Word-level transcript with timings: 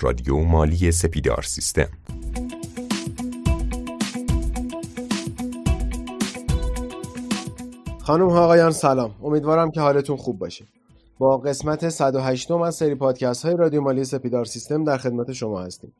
رادیو 0.00 0.38
مالی 0.38 0.92
سپیدار 0.92 1.42
سیستم. 1.42 1.88
خانم 8.00 8.28
ها 8.30 8.44
آقایان 8.44 8.70
سلام. 8.70 9.14
امیدوارم 9.22 9.70
که 9.70 9.80
حالتون 9.80 10.16
خوب 10.16 10.38
باشه. 10.38 10.64
با 11.18 11.38
قسمت 11.38 11.88
108 11.88 12.50
از 12.50 12.74
سری 12.74 12.94
پادکست 12.94 13.44
های 13.44 13.56
رادیو 13.56 13.80
مالی 13.80 14.04
سپیدار 14.04 14.44
سیستم 14.44 14.84
در 14.84 14.98
خدمت 14.98 15.32
شما 15.32 15.60
هستیم. 15.60 15.92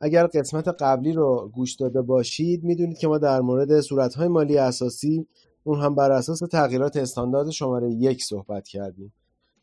اگر 0.00 0.26
قسمت 0.26 0.68
قبلی 0.68 1.12
رو 1.12 1.50
گوش 1.54 1.74
داده 1.74 2.02
باشید 2.02 2.64
می‌دونید 2.64 2.98
که 2.98 3.08
ما 3.08 3.18
در 3.18 3.40
مورد 3.40 3.80
صورتهای 3.80 4.28
مالی 4.28 4.58
اساسی 4.58 5.26
اون 5.64 5.80
هم 5.80 5.94
بر 5.94 6.12
اساس 6.12 6.38
تغییرات 6.38 6.96
استاندارد 6.96 7.50
شماره 7.50 7.90
یک 7.90 8.22
صحبت 8.22 8.68
کردیم. 8.68 9.12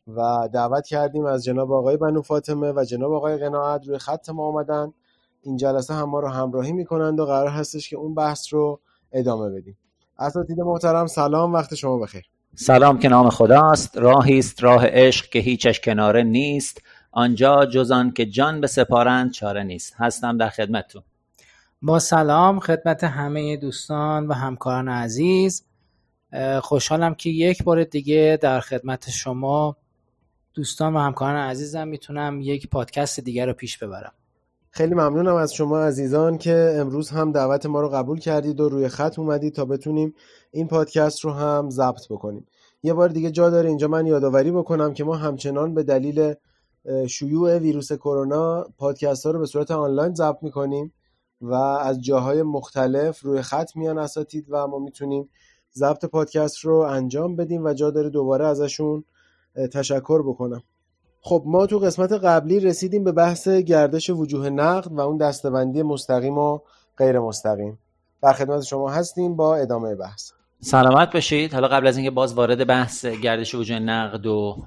و 0.07 0.49
دعوت 0.53 0.87
کردیم 0.87 1.25
از 1.25 1.43
جناب 1.43 1.71
آقای 1.71 1.97
بنو 1.97 2.21
فاطمه 2.21 2.71
و 2.71 2.83
جناب 2.83 3.13
آقای 3.13 3.37
قناعت 3.37 3.87
روی 3.87 3.97
خط 3.97 4.29
ما 4.29 4.47
آمدن. 4.47 4.93
این 5.41 5.57
جلسه 5.57 5.93
هم 5.93 6.09
ما 6.09 6.19
رو 6.19 6.27
همراهی 6.27 6.71
می‌کنند 6.71 7.19
و 7.19 7.25
قرار 7.25 7.49
هستش 7.49 7.89
که 7.89 7.95
اون 7.95 8.15
بحث 8.15 8.53
رو 8.53 8.79
ادامه 9.11 9.49
بدیم. 9.49 9.77
اساتید 10.19 10.61
محترم 10.61 11.07
سلام 11.07 11.53
وقت 11.53 11.75
شما 11.75 11.97
بخیر. 11.97 12.25
سلام 12.55 12.99
که 12.99 13.09
نام 13.09 13.29
خداست. 13.29 13.97
راهی 13.97 14.39
است 14.39 14.63
راه 14.63 14.85
عشق 14.87 15.29
که 15.29 15.39
هیچش 15.39 15.79
کناره 15.79 16.23
نیست. 16.23 16.81
آنجا 17.11 17.65
جزان 17.65 18.11
که 18.11 18.25
جان 18.25 18.61
به 18.61 18.67
سپارند 18.67 19.31
چاره 19.31 19.63
نیست. 19.63 19.93
هستم 19.97 20.37
در 20.37 20.49
خدمتتون. 20.49 21.01
با 21.81 21.99
سلام 21.99 22.59
خدمت 22.59 23.03
همه 23.03 23.57
دوستان 23.57 24.27
و 24.27 24.33
همکاران 24.33 24.89
عزیز. 24.89 25.65
خوشحالم 26.61 27.15
که 27.15 27.29
یک 27.29 27.63
بار 27.63 27.83
دیگه 27.83 28.39
در 28.41 28.59
خدمت 28.59 29.09
شما 29.09 29.77
دوستان 30.57 30.95
و 30.95 30.99
همکاران 30.99 31.35
عزیزم 31.35 31.87
می‌تونم 31.87 32.41
یک 32.41 32.69
پادکست 32.69 33.19
دیگر 33.19 33.45
رو 33.45 33.53
پیش 33.53 33.77
ببرم. 33.77 34.11
خیلی 34.69 34.93
ممنونم 34.93 35.35
از 35.35 35.53
شما 35.53 35.79
عزیزان 35.79 36.37
که 36.37 36.75
امروز 36.75 37.09
هم 37.09 37.31
دعوت 37.31 37.65
ما 37.65 37.81
رو 37.81 37.89
قبول 37.89 38.19
کردید 38.19 38.59
و 38.59 38.69
روی 38.69 38.87
خط 38.87 39.19
اومدید 39.19 39.53
تا 39.53 39.65
بتونیم 39.65 40.13
این 40.51 40.67
پادکست 40.67 41.25
رو 41.25 41.31
هم 41.31 41.69
ضبط 41.69 42.07
بکنیم. 42.09 42.47
یه 42.83 42.93
بار 42.93 43.09
دیگه 43.09 43.31
جا 43.31 43.49
داره 43.49 43.69
اینجا 43.69 43.87
من 43.87 44.05
یادآوری 44.05 44.51
بکنم 44.51 44.93
که 44.93 45.03
ما 45.03 45.15
همچنان 45.15 45.73
به 45.73 45.83
دلیل 45.83 46.33
شیوع 47.07 47.57
ویروس 47.57 47.93
کرونا 47.93 48.65
پادکست 48.77 49.25
ها 49.25 49.31
رو 49.31 49.39
به 49.39 49.45
صورت 49.45 49.71
آنلاین 49.71 50.13
ضبط 50.13 50.43
می‌کنیم 50.43 50.93
و 51.41 51.53
از 51.53 52.01
جاهای 52.01 52.43
مختلف 52.43 53.19
روی 53.19 53.41
خط 53.41 53.75
میان 53.75 53.97
اساتید 53.97 54.45
و 54.49 54.67
ما 54.67 54.79
می‌تونیم 54.79 55.29
ضبط 55.73 56.05
پادکست 56.05 56.57
رو 56.57 56.75
انجام 56.77 57.35
بدیم 57.35 57.65
و 57.65 57.73
جا 57.73 57.91
داره 57.91 58.09
دوباره 58.09 58.45
ازشون 58.47 59.03
تشکر 59.73 60.21
بکنم. 60.21 60.63
خب 61.21 61.43
ما 61.45 61.67
تو 61.67 61.79
قسمت 61.79 62.11
قبلی 62.11 62.59
رسیدیم 62.59 63.03
به 63.03 63.11
بحث 63.11 63.47
گردش 63.47 64.09
وجوه 64.09 64.49
نقد 64.49 64.91
و 64.91 64.99
اون 64.99 65.17
دستبندی 65.17 65.83
مستقیم 65.83 66.37
و 66.37 66.59
غیر 66.97 67.19
مستقیم. 67.19 67.79
در 68.23 68.33
خدمت 68.33 68.63
شما 68.63 68.89
هستیم 68.89 69.35
با 69.35 69.55
ادامه 69.55 69.95
بحث. 69.95 70.31
سلامت 70.59 71.13
باشید. 71.13 71.53
حالا 71.53 71.67
قبل 71.67 71.87
از 71.87 71.97
اینکه 71.97 72.11
باز 72.11 72.33
وارد 72.33 72.67
بحث 72.67 73.05
گردش 73.05 73.55
وجوه 73.55 73.79
نقد 73.79 74.25
و 74.25 74.57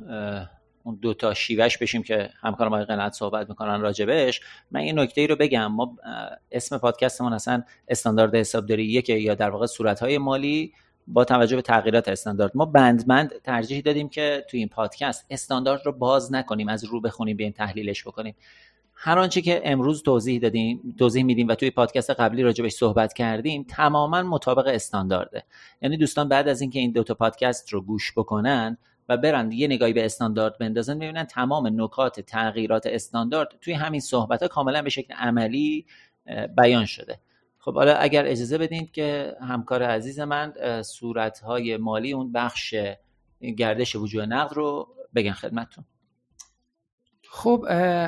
اون 0.85 0.99
دو 1.03 1.15
تا 1.15 1.35
شیوهش 1.35 1.79
بشیم 1.79 2.03
که 2.03 2.31
همکارم 2.41 2.73
آقای 2.73 2.85
قناعت 2.85 3.13
صحبت 3.13 3.49
می‌کنن 3.49 3.81
راجبش 3.81 4.41
من 4.71 4.81
این 4.81 4.99
نکته 4.99 5.21
ای 5.21 5.27
رو 5.27 5.37
بگم. 5.37 5.67
ما 5.67 5.97
اسم 6.53 6.79
پادکستمون 6.79 7.33
اصلا 7.33 7.63
استاندارد 7.89 8.35
حسابداری 8.35 8.85
یکه 8.85 9.15
یا 9.15 9.35
در 9.35 9.51
واقع 9.51 9.67
صورتهای 9.67 10.19
مالی 10.19 10.73
با 11.07 11.25
توجه 11.25 11.57
به 11.57 11.63
تغییرات 11.63 12.09
استاندارد 12.09 12.53
ما 12.55 12.65
بندمند 12.65 13.33
ترجیح 13.45 13.81
دادیم 13.81 14.09
که 14.09 14.45
توی 14.51 14.59
این 14.59 14.69
پادکست 14.69 15.27
استاندارد 15.31 15.81
رو 15.85 15.93
باز 15.93 16.33
نکنیم 16.33 16.69
از 16.69 16.85
رو 16.85 17.01
بخونیم 17.01 17.37
بیایم 17.37 17.53
تحلیلش 17.53 18.05
بکنیم. 18.05 18.35
هر 18.95 19.19
آنچه 19.19 19.41
که 19.41 19.61
امروز 19.65 20.03
توضیح 20.03 20.41
دادیم 20.41 20.95
توضیح 20.99 21.25
میدیم 21.25 21.49
و 21.49 21.55
توی 21.55 21.71
پادکست 21.71 22.11
قبلی 22.11 22.43
راجبش 22.43 22.73
صحبت 22.73 23.13
کردیم 23.13 23.67
تماما 23.69 24.23
مطابق 24.23 24.67
استاندارده. 24.67 25.45
یعنی 25.83 25.97
دوستان 25.97 26.29
بعد 26.29 26.49
از 26.49 26.61
اینکه 26.61 26.79
این 26.79 26.93
دو 26.93 27.03
تا 27.03 27.15
پادکست 27.15 27.73
رو 27.73 27.81
گوش 27.81 28.13
بکنن 28.17 28.79
و 29.09 29.17
برن 29.17 29.53
یه 29.53 29.67
نگاهی 29.67 29.93
به 29.93 30.05
استاندارد 30.05 30.59
بندازن 30.59 30.99
ببینن 30.99 31.25
تمام 31.25 31.83
نکات 31.83 32.21
تغییرات 32.21 32.87
استاندارد 32.87 33.49
توی 33.61 33.73
همین 33.73 34.01
صحبت 34.01 34.43
ها 34.43 34.49
کاملا 34.49 34.83
به 34.83 34.91
شکل 34.91 35.15
عملی 35.15 35.87
بیان 36.57 36.87
شده. 36.87 37.19
خب 37.63 37.75
حالا 37.75 37.95
اگر 37.95 38.27
اجازه 38.27 38.59
بدین 38.59 38.89
که 38.93 39.37
همکار 39.41 39.83
عزیز 39.83 40.21
من 40.21 40.53
صورتهای 40.83 41.77
مالی 41.77 42.13
اون 42.13 42.33
بخش 42.33 42.75
گردش 43.57 43.97
وجوه 43.97 44.27
نقد 44.27 44.55
رو 44.55 44.89
بگن 45.15 45.33
خدمتتون. 45.33 45.85
خب 47.31 47.67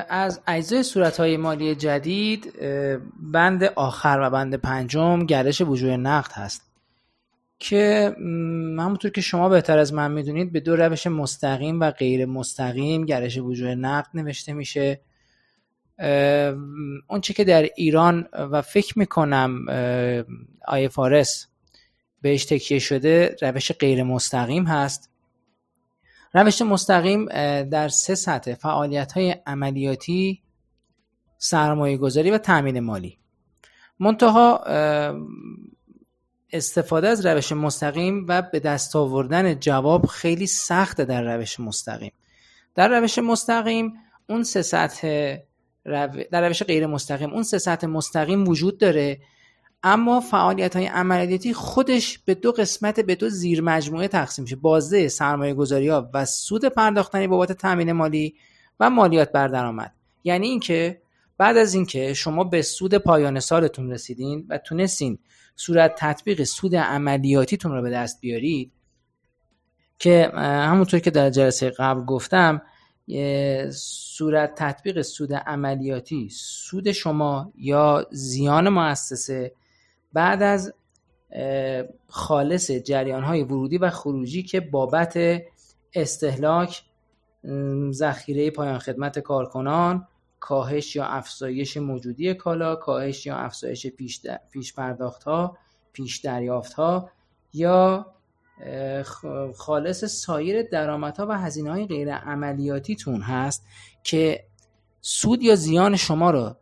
از 0.09 0.41
اجزای 0.47 0.83
صورتهای 0.83 1.37
مالی 1.37 1.75
جدید 1.75 2.53
بند 3.33 3.63
آخر 3.63 4.19
و 4.21 4.29
بند 4.29 4.55
پنجم 4.55 5.25
گردش 5.25 5.61
وجوه 5.61 5.97
نقد 5.97 6.31
هست 6.31 6.61
که 7.59 8.15
همونطور 8.79 9.11
که 9.11 9.21
شما 9.21 9.49
بهتر 9.49 9.77
از 9.77 9.93
من 9.93 10.11
می‌دونید 10.11 10.51
به 10.51 10.59
دو 10.59 10.75
روش 10.75 11.07
مستقیم 11.07 11.79
و 11.79 11.91
غیر 11.91 12.25
مستقیم 12.25 13.05
گردش 13.05 13.37
وجوه 13.37 13.75
نقد 13.75 14.07
نوشته 14.13 14.53
میشه. 14.53 15.01
اون 17.07 17.21
چی 17.21 17.33
که 17.33 17.43
در 17.43 17.69
ایران 17.75 18.27
و 18.33 18.61
فکر 18.61 18.99
می‌کنم 18.99 19.65
آی 20.67 20.87
فارس 20.87 21.47
بهش 22.21 22.45
تکیه 22.45 22.79
شده 22.79 23.35
روش 23.41 23.71
غیر 23.71 24.03
مستقیم 24.03 24.65
هست. 24.65 25.09
روش 26.33 26.61
مستقیم 26.61 27.25
در 27.63 27.87
سه 27.87 28.15
سطح 28.15 28.53
فعالیت 28.53 29.11
های 29.11 29.35
عملیاتی 29.45 30.43
سرمایه 31.37 31.97
گذاری 31.97 32.31
و 32.31 32.37
تأمین 32.37 32.79
مالی. 32.79 33.17
منتها 33.99 34.63
استفاده 36.51 37.07
از 37.07 37.25
روش 37.25 37.51
مستقیم 37.51 38.25
و 38.27 38.41
به 38.41 38.59
دست 38.59 38.95
آوردن 38.95 39.59
جواب 39.59 40.05
خیلی 40.05 40.47
سخته 40.47 41.05
در 41.05 41.35
روش 41.35 41.59
مستقیم. 41.59 42.11
در 42.75 42.99
روش 42.99 43.19
مستقیم 43.19 43.93
اون 44.29 44.43
سه 44.43 44.61
سطح 44.61 45.35
در 46.31 46.47
روش 46.47 46.63
غیر 46.63 46.87
مستقیم. 46.87 47.33
اون 47.33 47.43
سه 47.43 47.57
سطح 47.57 47.87
مستقیم 47.87 48.47
وجود 48.47 48.77
داره. 48.77 49.19
اما 49.83 50.19
فعالیت 50.19 50.75
های 50.75 50.85
عملیاتی 50.85 51.53
خودش 51.53 52.19
به 52.19 52.35
دو 52.35 52.51
قسمت 52.51 52.99
به 52.99 53.15
دو 53.15 53.29
زیر 53.29 53.61
مجموعه 53.61 54.07
تقسیم 54.07 54.43
میشه. 54.43 54.55
بازده 54.55 55.07
سرمایه 55.07 55.53
گذاری 55.53 55.87
ها 55.87 56.09
و 56.13 56.25
سود 56.25 56.65
پرداختنی 56.65 57.27
بابت 57.27 57.51
تامین 57.51 57.91
مالی 57.91 58.35
و 58.79 58.89
مالیات 58.89 59.31
بر 59.31 59.47
درآمد. 59.47 59.93
یعنی 60.23 60.47
اینکه 60.47 61.01
بعد 61.37 61.57
از 61.57 61.73
اینکه 61.73 62.13
شما 62.13 62.43
به 62.43 62.61
سود 62.61 62.95
پایان 62.95 63.39
سالتون 63.39 63.91
رسیدین 63.91 64.45
و 64.49 64.57
تونستین 64.57 65.19
صورت 65.55 65.95
تطبیق 65.97 66.43
سود 66.43 66.75
عملیاتیتون 66.75 67.71
رو 67.71 67.81
به 67.81 67.89
دست 67.89 68.21
بیارید 68.21 68.71
که 69.99 70.31
همونطور 70.35 70.99
که 70.99 71.11
در 71.11 71.29
جلسه 71.29 71.69
قبل 71.69 72.05
گفتم 72.05 72.61
صورت 73.71 74.55
تطبیق 74.55 75.01
سود 75.01 75.33
عملیاتی 75.33 76.29
سود 76.31 76.91
شما 76.91 77.51
یا 77.55 78.07
زیان 78.11 78.69
مؤسسه 78.69 79.53
بعد 80.13 80.43
از 80.43 80.73
خالص 82.07 82.71
جریان 82.71 83.23
های 83.23 83.43
ورودی 83.43 83.77
و 83.77 83.89
خروجی 83.89 84.43
که 84.43 84.59
بابت 84.59 85.41
استهلاک 85.93 86.83
ذخیره 87.91 88.51
پایان 88.51 88.79
خدمت 88.79 89.19
کارکنان 89.19 90.07
کاهش 90.39 90.95
یا 90.95 91.05
افزایش 91.05 91.77
موجودی 91.77 92.33
کالا 92.33 92.75
کاهش 92.75 93.25
یا 93.25 93.35
افزایش 93.35 93.87
پیش, 93.87 94.21
پیش 94.51 94.73
پرداخت 94.73 95.23
ها 95.23 95.57
پیش 95.93 96.17
دریافت 96.17 96.73
ها 96.73 97.09
یا 97.53 98.12
خالص 99.55 100.05
سایر 100.05 100.61
درآمدها 100.61 101.27
و 101.29 101.31
هزینه 101.31 101.71
های 101.71 101.85
غیر 101.85 102.13
عملیاتیتون 102.13 103.21
هست 103.21 103.65
که 104.03 104.43
سود 105.01 105.43
یا 105.43 105.55
زیان 105.55 105.95
شما 105.95 106.31
رو 106.31 106.55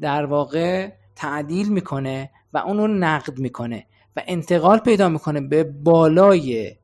در 0.00 0.24
واقع 0.24 0.92
تعدیل 1.16 1.68
می‌کنه 1.68 2.30
و 2.52 2.58
اون 2.58 2.76
رو 2.76 2.88
نقد 2.88 3.38
می‌کنه 3.38 3.86
و 4.16 4.22
انتقال 4.26 4.78
پیدا 4.78 5.08
می‌کنه 5.08 5.40
به 5.40 5.64
بالای 5.64 6.76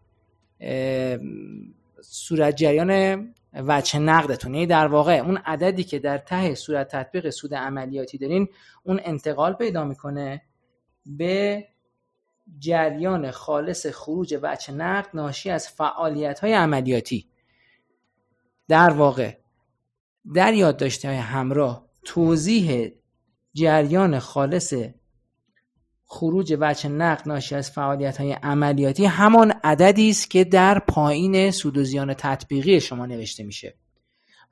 صورت 2.03 2.57
جریان 2.57 3.25
وچه 3.55 3.99
نقدتون. 3.99 4.55
یعنی 4.55 4.67
در 4.67 4.87
واقع 4.87 5.13
اون 5.13 5.37
عددی 5.37 5.85
که 5.85 5.99
در 5.99 6.19
ته 6.19 6.55
صورت 6.55 6.89
تطبیق 6.89 7.31
سود 7.31 7.55
عملیاتی 7.55 8.19
دارین 8.19 8.49
اون 8.83 9.01
انتقال 9.05 9.53
پیدا 9.53 9.85
می‌کنه 9.85 10.43
به 11.07 11.67
جریان 12.59 13.31
خالص 13.31 13.87
خروج 13.87 14.39
وچه 14.43 14.73
نقد 14.73 15.09
ناشی 15.15 15.51
از 15.51 15.69
فعالیت 15.69 16.41
های 16.41 16.53
عملیاتی. 16.53 17.29
در 18.69 18.91
واقع 18.91 19.37
در 20.35 20.55
یادداشت 20.55 21.05
های 21.05 21.17
همراه 21.17 21.89
توضیح 22.05 22.93
جریان 23.55 24.19
خالص 24.19 24.75
خروج 26.05 26.57
وچه 26.61 26.89
نقد 26.89 27.29
ناشی 27.29 27.55
از 27.55 27.71
فعالیت 27.71 28.17
های 28.17 28.33
عملیاتی 28.33 29.05
همان 29.05 29.53
عددی 29.65 30.11
است 30.11 30.31
که 30.31 30.45
در 30.45 30.79
پایین 30.79 31.51
سود 31.51 32.13
تطبیقی 32.13 32.81
شما 32.81 33.07
نوشته 33.07 33.43
میشه. 33.43 33.75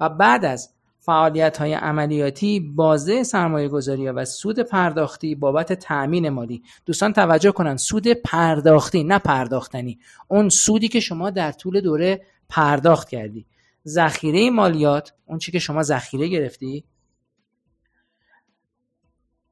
و 0.01 0.09
بعد 0.09 0.45
از 0.45 0.78
فعالیت 1.09 1.59
های 1.59 1.75
عملیاتی 1.75 2.61
بازه 2.61 3.23
سرمایه 3.23 3.69
گذاری 3.69 4.09
و 4.09 4.25
سود 4.25 4.59
پرداختی 4.59 5.35
بابت 5.35 5.73
تأمین 5.73 6.29
مالی. 6.29 6.63
دوستان 6.87 7.13
توجه 7.13 7.53
کنن 7.53 7.77
سود 7.77 8.09
پرداختی 8.09 9.05
نه 9.05 9.19
پرداختنی. 9.19 9.99
اون 10.29 10.49
سودی 10.49 10.89
که 10.89 11.01
شما 11.01 11.31
در 11.31 11.53
طول 11.53 11.81
دوره 11.81 12.21
پرداخت 12.49 13.09
کردی. 13.09 13.47
ذخیره 13.87 14.51
مالیات 14.51 15.13
اون 15.27 15.39
چی 15.39 15.53
که 15.53 15.59
شما 15.59 15.83
ذخیره 15.83 16.29
گرفتی. 16.29 16.85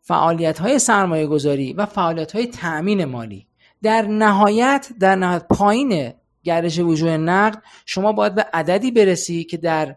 فعالیت 0.01 0.59
های 0.59 0.79
سرمایه 0.79 1.27
گذاری 1.27 1.73
و 1.73 1.87
فعالیت 1.87 2.33
های 2.33 2.47
تأمین 2.47 3.05
مالی. 3.05 3.47
در 3.83 4.03
نهایت 4.03 4.93
در 5.01 5.17
نهایت 5.17 5.49
پایین 5.49 6.13
گردش 6.43 6.79
وجوه 6.79 7.17
نقد 7.17 7.63
شما 7.87 8.13
باید 8.13 8.35
به 8.35 8.47
عددی 8.53 8.91
برسی 8.91 9.45
که 9.45 9.57
در 9.57 9.97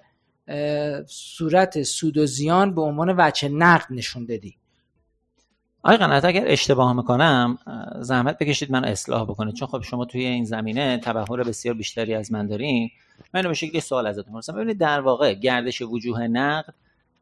صورت 1.08 1.84
سود 1.84 2.18
و 2.18 2.26
زیان 2.26 2.76
به 2.76 2.82
عنوان 2.82 3.16
وچه 3.18 3.50
نقد 3.50 3.86
نشون 3.90 4.26
دادی 4.26 4.56
آقای 5.84 5.98
قنات 5.98 6.26
اگر 6.26 6.44
اشتباه 6.48 6.94
می‌کنم 6.94 7.58
زحمت 8.00 8.38
بکشید 8.38 8.72
من 8.72 8.86
اصلاح 8.86 9.24
بکنید 9.24 9.56
چون 9.56 9.68
خب 9.68 9.82
شما 9.82 10.06
توی 10.06 10.26
این 10.26 10.46
زمینه 10.46 10.98
تبهر 10.98 11.44
بسیار 11.44 11.76
بیشتری 11.76 12.16
از 12.16 12.32
من 12.32 12.48
دارین. 12.48 12.90
من 13.34 13.42
به 13.42 13.54
شکلی 13.54 13.82
سوال 13.82 14.08
ازتون 14.08 14.34
پرسم 14.34 14.54
ببینید 14.54 14.78
در 14.78 15.02
واقع 15.02 15.34
گردش 15.34 15.82
وجوه 15.82 16.28
نقد 16.28 16.74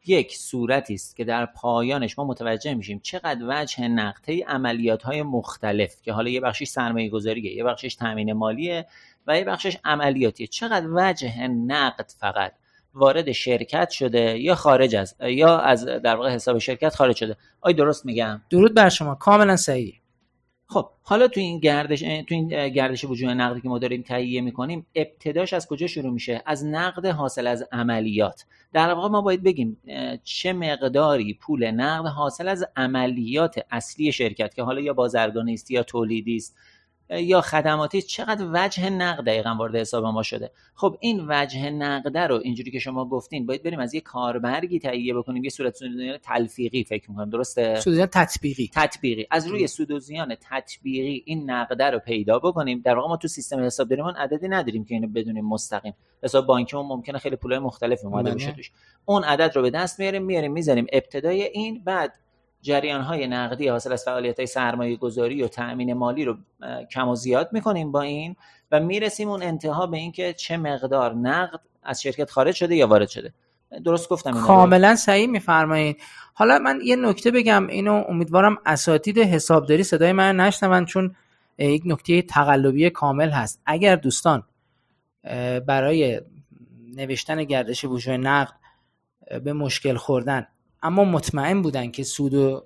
یک 0.06 0.38
صورتی 0.38 0.94
است 0.94 1.16
که 1.16 1.24
در 1.24 1.46
پایانش 1.46 2.20
ما 2.20 2.26
متوجه 2.26 2.74
میشیم 2.74 3.00
چقدر 3.04 3.40
وجه 3.48 3.88
نقطه 3.88 4.44
عملیات 4.48 5.04
های 5.04 5.22
مختلف 5.22 6.02
که 6.02 6.14
حالا 6.14 6.30
یه 6.30 6.42
بخشش 6.42 6.68
سرمایه 6.68 7.10
گذاریه 7.10 7.54
یه 7.54 7.64
بخشش 7.64 7.96
تامین 7.96 8.34
مالیه 8.34 8.86
و 9.28 9.38
یه 9.38 9.44
بخشش 9.44 9.78
عملیاتیه. 9.86 10.48
چقدر 10.48 10.88
وجه 10.94 11.48
نقد 11.48 12.12
فقط؟ 12.20 12.54
وارد 12.94 13.32
شرکت 13.32 13.90
شده 13.90 14.40
یا 14.40 14.56
خارج 14.56 14.96
از 14.96 15.16
یا 15.22 15.58
از 15.58 15.86
در 15.86 16.16
واقع 16.16 16.30
حساب 16.30 16.58
شرکت 16.58 16.96
خارج 16.96 17.16
شده؟ 17.16 17.38
آی 17.62 17.74
درست 17.74 18.06
میگم. 18.06 18.42
درود 18.50 18.74
بر 18.74 18.90
شما. 18.90 19.16
کاملا 19.16 19.56
صحیح. 19.56 20.02
خب 20.70 20.90
حالا 21.02 21.28
تو 21.28 21.40
این 21.40 21.60
گردش 21.60 22.00
تو 22.00 22.26
این 22.30 22.70
گردش 22.70 23.06
وجوه 23.06 23.34
نقدی 23.34 23.62
که 23.62 23.70
ما 23.70 23.80
داریم 23.80 24.02
تهیه 24.02 24.42
می‌کنیم 24.42 24.86
ابتداش 24.96 25.54
از 25.54 25.68
کجا 25.68 25.88
شروع 25.88 26.14
میشه؟ 26.14 26.42
از 26.46 26.66
نقد 26.66 27.06
حاصل 27.06 27.48
از 27.48 27.68
عملیات. 27.72 28.46
در 28.74 28.94
واقع 28.94 29.10
ما 29.10 29.22
باید 29.22 29.44
بگیم 29.44 29.78
چه 30.24 30.54
مقداری 30.54 31.34
پول 31.34 31.72
نقد 31.72 32.08
حاصل 32.08 32.48
از 32.48 32.66
عملیات 32.76 33.60
اصلی 33.72 34.12
شرکت 34.12 34.54
که 34.54 34.64
حالا 34.64 34.82
یا 34.82 34.94
بازرگانی 34.94 35.54
است 35.54 35.72
یا 35.72 35.84
تولیدی 35.84 36.36
است 36.36 36.56
یا 37.10 37.42
خدماتی 37.42 38.02
چقدر 38.02 38.46
وجه 38.54 38.90
نقد 38.90 39.24
دقیقا 39.24 39.56
وارد 39.60 39.76
حساب 39.76 40.06
ما 40.06 40.24
شده. 40.24 40.52
خب 40.76 40.98
این 41.00 41.26
وجه 41.30 41.70
نقده 41.70 42.28
رو 42.28 42.40
اینجوری 42.44 42.72
که 42.72 42.80
شما 42.80 43.06
گفتین 43.06 43.46
باید 43.46 43.64
بریم 43.64 43.80
از 43.80 43.94
یه 43.94 44.02
کاربرگی 44.02 44.80
تهیه 44.80 45.14
بکنیم 45.14 45.44
یه 45.44 45.50
صورت 45.50 45.76
سود 45.76 46.18
تلفیقی 46.18 46.84
فکر 46.84 47.12
می‌کنم 47.12 47.30
درسته؟ 47.30 47.80
سود 47.80 48.06
تطبیقی. 48.06 48.70
تطبیقی. 48.74 49.28
از 49.32 49.48
روی 49.48 49.68
سود 49.68 49.92
و 49.92 50.00
زیان 50.00 50.36
تطبیقی 50.42 51.24
این 51.26 51.52
نقده 51.52 51.86
رو 51.86 52.00
پیدا 52.00 52.40
بکنیم. 52.40 52.82
در 52.86 52.96
واقع 52.96 53.08
ما 53.08 53.18
تو 53.18 53.28
سیستم 53.28 53.64
حساب 53.64 53.90
داریم 53.90 54.06
عددی 54.06 54.48
نداریم 54.48 54.86
که 54.86 54.94
اینو 54.96 55.08
بدونیم 55.08 55.46
مستقیم. 55.46 55.94
حساب 56.24 56.46
بانکیمون 56.46 56.86
ممکنه 56.86 57.18
خیلی 57.18 57.36
پولای 57.36 57.60
مختلف 57.60 58.06
اومده 58.06 58.36
بشه 58.36 58.52
توش. 58.52 58.72
اون 59.06 59.24
عدد 59.24 59.52
رو 59.56 59.62
به 59.62 59.70
دست 59.70 60.00
میاریم 60.00 60.24
میاریم 60.24 60.52
می‌ذاریم. 60.52 60.88
ابتدای 60.94 61.44
این 61.44 61.84
بعد 61.84 62.14
جریان 62.62 63.02
های 63.02 63.28
نقدی 63.28 63.68
حاصل 63.68 63.94
از 63.94 64.06
فعالیت 64.06 64.40
های 64.40 64.48
سرمایه 64.48 64.96
گذاری 64.96 65.44
و 65.44 65.48
تأمین 65.48 65.94
مالی 65.94 66.26
رو 66.26 66.38
کم 66.92 67.08
و 67.08 67.16
زیاد 67.16 67.50
می‌کنیم 67.52 67.92
با 67.92 68.02
این 68.02 68.36
و 68.72 68.80
می‌رسیم 68.80 69.30
اون 69.30 69.44
انتها 69.44 69.88
به 69.88 69.98
اینکه 69.98 70.34
چه 70.34 70.58
مقدار 70.58 71.14
نقد 71.14 71.60
از 71.84 72.02
شرکت 72.02 72.30
خارج 72.30 72.56
شده 72.56 72.76
یا 72.76 72.88
وارد 72.88 73.10
شده. 73.10 73.34
درست 73.86 74.10
گفتم 74.10 74.34
اینو 74.34 74.48
کاملا 74.48 74.96
صحیح 74.96 75.28
میفرمایید. 75.28 75.98
حالا 76.34 76.60
من 76.60 76.80
یه 76.84 76.96
نکته 76.96 77.32
بگم 77.32 77.68
اینو 77.68 78.04
امیدوارم 78.10 78.58
اساتید 78.66 79.18
حسابداری 79.18 79.84
صدای 79.84 80.12
من 80.12 80.36
نشنون 80.36 80.86
چون 80.86 81.16
یک 81.58 81.84
نکته 81.86 82.22
تقلبی 82.22 82.90
کامل 82.90 83.30
هست. 83.30 83.62
اگر 83.66 83.96
دوستان 83.96 84.44
برای 85.68 86.22
نوشتن 86.96 87.44
گردش 87.44 87.86
وجوه 87.86 88.18
نقد 88.18 88.54
به 89.44 89.54
مشکل 89.54 89.96
خوردن 89.96 90.48
اما 90.84 91.04
مطمئن 91.04 91.62
بودن 91.62 91.92
که 91.92 92.04
سود 92.04 92.64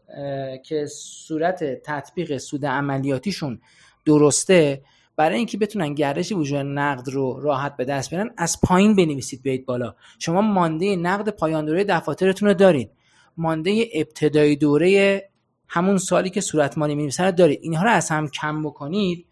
که 0.64 0.86
صورت 0.86 1.64
تطبیق 1.84 2.38
سود 2.38 2.66
عملیاتیشون 2.66 3.62
درسته 4.06 4.82
برای 5.16 5.38
اینکه 5.38 5.58
بتونن 5.58 5.94
گردش 5.94 6.32
وجود 6.32 6.58
نقد 6.58 7.10
رو 7.10 7.40
راحت 7.40 7.78
به 7.78 7.86
دست 7.86 8.10
بیارن 8.10 8.30
از 8.38 8.62
پایین 8.64 8.96
بنویسید 8.96 9.42
بیاید 9.42 9.66
بالا. 9.66 9.96
شما 10.20 10.42
مانده 10.42 10.96
نقد 10.96 11.30
پایان 11.30 11.66
دوره 11.66 11.84
دفاترتون 11.84 12.48
رو 12.48 12.54
دارید 12.54 12.92
مانده 13.38 13.86
ابتدای 13.94 14.56
دوره 14.56 15.22
همون 15.68 15.98
سالی 15.98 16.30
که 16.30 16.42
صورت 16.42 16.78
مالی 16.78 16.96
می‌نویسن 16.96 17.26
رو 17.26 17.32
دارید 17.32 17.60
اینها 17.62 17.84
رو 17.84 17.92
از 17.92 18.10
هم 18.10 18.28
کم 18.28 18.64
بکنید 18.64 19.26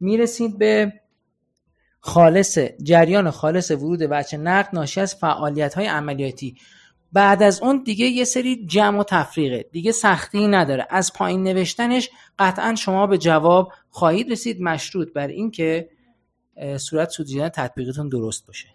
می‌رسید 0.00 0.58
به 0.58 0.92
خالص 2.00 2.58
جریان 2.82 3.30
خالص 3.30 3.70
ورود 3.70 4.02
بچه 4.02 4.36
نقد 4.36 4.68
ناشی 4.72 5.00
از 5.00 5.14
فعالیت 5.14 5.74
های 5.74 5.86
عملیاتی. 5.86 6.56
بعد 7.12 7.42
از 7.42 7.62
اون 7.62 7.82
دیگه 7.82 8.06
یه 8.06 8.24
سری 8.24 8.66
جمع 8.66 9.00
و 9.00 9.04
تفریقه. 9.04 9.66
دیگه 9.72 9.92
سختی 9.92 10.48
نداره. 10.48 10.86
از 10.90 11.12
پایین 11.12 11.42
نوشتنش 11.42 12.10
قطعا 12.38 12.74
شما 12.74 13.06
به 13.06 13.18
جواب 13.18 13.72
خواهید 13.90 14.30
رسید 14.30 14.62
مشروط 14.62 15.12
بر 15.12 15.26
اینکه 15.26 15.88
صورت 16.76 17.10
سودجیدن 17.10 17.48
تطبیقتون 17.48 18.08
درست 18.08 18.46
باشه. 18.46 18.68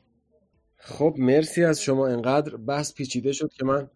خب 0.78 1.16
مرسی 1.18 1.64
از 1.64 1.82
شما. 1.82 2.08
انقدر 2.08 2.58
بحث 2.58 2.94
پیچیده 2.94 3.32
شد 3.32 3.52
که 3.54 3.66
من 3.66 3.88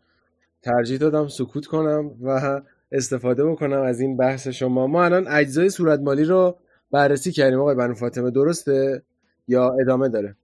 ترجیح 0.61 0.97
دادم 0.97 1.27
سکوت 1.27 1.65
کنم 1.65 2.11
و 2.21 2.61
استفاده 2.91 3.45
بکنم 3.45 3.81
از 3.81 3.99
این 3.99 4.17
بحث 4.17 4.47
شما. 4.47 4.87
ما 4.87 5.05
الان 5.05 5.27
اجزای 5.27 5.69
صورت 5.69 5.99
مالی 5.99 6.23
رو 6.23 6.57
بررسی 6.91 7.31
کردیم. 7.31 7.59
آقای 7.59 7.75
بنو 7.75 7.93
فاطمه 7.93 8.31
درسته؟ 8.31 9.03
یا 9.47 9.75
ادامه 9.81 10.09
داره؟ 10.09 10.35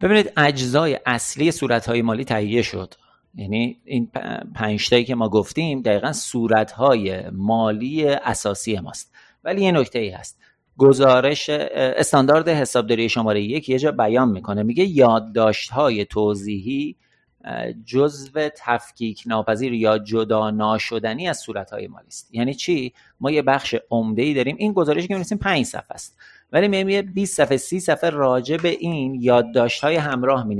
ببینید 0.00 0.32
اجزای 0.36 1.00
اصلی 1.06 1.52
صورت 1.52 1.86
های 1.86 2.02
مالی 2.02 2.24
تهیه 2.24 2.62
شد. 2.62 2.94
یعنی 3.34 3.80
این 3.84 4.10
پنج 4.54 4.88
تایی 4.88 5.04
که 5.04 5.14
ما 5.14 5.28
گفتیم 5.28 5.82
دقیقا 5.82 6.12
صورتهای 6.12 7.30
مالی 7.30 8.08
اساسی 8.08 8.78
ماست. 8.78 9.12
ولی 9.44 9.62
یه 9.62 9.72
نکته 9.72 9.98
ای 9.98 10.10
هست. 10.10 10.38
گزارش 10.76 11.50
استاندارد 11.50 12.48
حسابداری 12.48 13.08
شماره 13.08 13.42
یک 13.42 13.68
یه 13.68 13.78
جا 13.78 13.92
بیان 13.92 14.28
می‌کنه. 14.28 14.62
میگه 14.62 14.84
یادداشت 14.84 15.70
های 15.70 16.04
توضیحی 16.04 16.96
جزو 17.84 18.48
تفکیک 18.56 19.22
ناپذیر 19.26 19.72
یا 19.72 19.98
جدا 19.98 20.50
ناشدنی 20.50 21.28
از 21.28 21.38
صورت 21.38 21.70
های 21.70 21.86
مالی 21.86 22.06
است. 22.06 22.34
یعنی 22.34 22.54
چی؟ 22.54 22.92
ما 23.20 23.30
یه 23.30 23.42
بخش 23.42 23.74
عمده 23.90 24.22
ای 24.22 24.34
داریم. 24.34 24.56
این 24.58 24.72
گزارشی 24.72 25.08
که 25.08 25.14
می‌نویسیم 25.14 25.38
5 25.38 25.64
صفحه 25.66 25.94
است. 25.94 26.18
ولی 26.52 26.68
میگه 26.84 27.02
20 27.02 27.36
صفحه 27.36 27.56
30 27.56 27.80
صفحه 27.80 28.10
راجع 28.10 28.56
به 28.56 28.68
این 28.68 29.14
یادداشت 29.14 29.84
های 29.84 29.96
همراه 29.96 30.46
می 30.46 30.54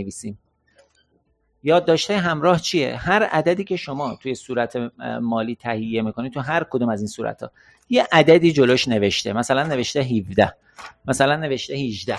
نویسیم 1.64 1.84
داشته 1.84 2.18
همراه 2.18 2.60
چیه؟ 2.60 2.96
هر 2.96 3.22
عددی 3.22 3.64
که 3.64 3.76
شما 3.76 4.18
توی 4.22 4.34
صورت 4.34 4.76
مالی 5.20 5.54
تهیه 5.54 6.02
می‌کنید 6.02 6.32
تو 6.32 6.40
هر 6.40 6.64
کدوم 6.70 6.88
از 6.88 7.00
این 7.00 7.08
صورت 7.08 7.42
ها 7.42 7.50
یه 7.88 8.08
عددی 8.12 8.52
جلوش 8.52 8.88
نوشته. 8.88 9.32
مثلا 9.32 9.62
نوشته 9.62 10.00
17 10.00 10.54
مثلا 11.04 11.36
نوشته 11.36 11.74
18 11.74 12.16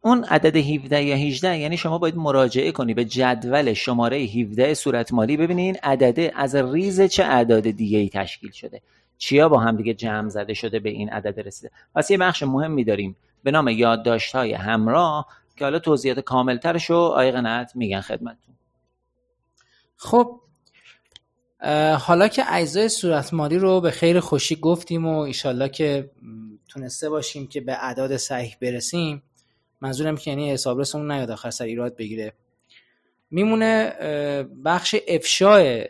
اون 0.00 0.24
عدد 0.24 0.56
17 0.56 1.04
یا 1.04 1.16
18 1.16 1.58
یعنی 1.58 1.76
شما 1.76 1.98
باید 1.98 2.16
مراجعه 2.16 2.72
کنی 2.72 2.94
به 2.94 3.04
جدول 3.04 3.72
شماره 3.72 4.16
17 4.16 4.74
صورت 4.74 5.12
مالی. 5.12 5.36
ببینید 5.36 5.64
این 5.64 5.76
عدده 5.82 6.32
از 6.36 6.54
ریز 6.54 7.02
چه 7.02 7.24
اعداد 7.24 7.70
دیگه 7.70 7.98
ای 7.98 8.08
تشکیل 8.08 8.50
شده. 8.50 8.80
چیا 9.18 9.48
با 9.48 9.58
هم 9.58 9.76
دیگه 9.76 9.94
جمع 9.94 10.28
زده 10.28 10.54
شده 10.54 10.78
به 10.78 10.90
این 10.90 11.10
عدد 11.10 11.40
رسیده. 11.40 11.70
پس 11.94 12.10
یه 12.10 12.18
بخش 12.18 12.42
مهمی 12.42 12.84
داریم 12.84 13.16
به 13.44 13.50
نام 13.50 13.68
یادداشت 13.68 14.34
های 14.34 14.52
همراه. 14.52 15.26
که 15.56 15.64
حالا 15.64 15.78
توضیحات 15.78 16.20
کاملترش 16.20 16.90
رو 16.90 16.96
آقای 16.96 17.30
قناعت 17.30 17.76
میگن 17.76 18.00
خدمتتون. 18.00 18.54
خب 19.96 20.40
حالا 21.98 22.28
که 22.28 22.44
اجزای 22.48 22.88
صورت 22.88 23.34
مالی 23.34 23.58
رو 23.58 23.80
به 23.80 23.90
خیر 23.90 24.20
خوشی 24.20 24.56
گفتیم 24.56 25.06
و 25.06 25.18
ایشالله 25.18 25.68
که 25.68 26.10
تونسته 26.68 27.10
باشیم 27.10 27.46
که 27.46 27.60
به 27.60 27.72
اعداد 27.72 28.16
صحیح 28.16 28.56
برسیم 28.60 29.22
منظورم 29.80 30.16
که 30.16 30.30
یعنی 30.30 30.50
حسابرسمون 30.50 31.10
نیاد 31.12 31.30
آخر 31.30 31.50
سر 31.50 31.64
ایراد 31.64 31.96
بگیره. 31.96 32.32
میمونه 33.30 33.90
بخش 34.64 34.94
افشای 35.08 35.88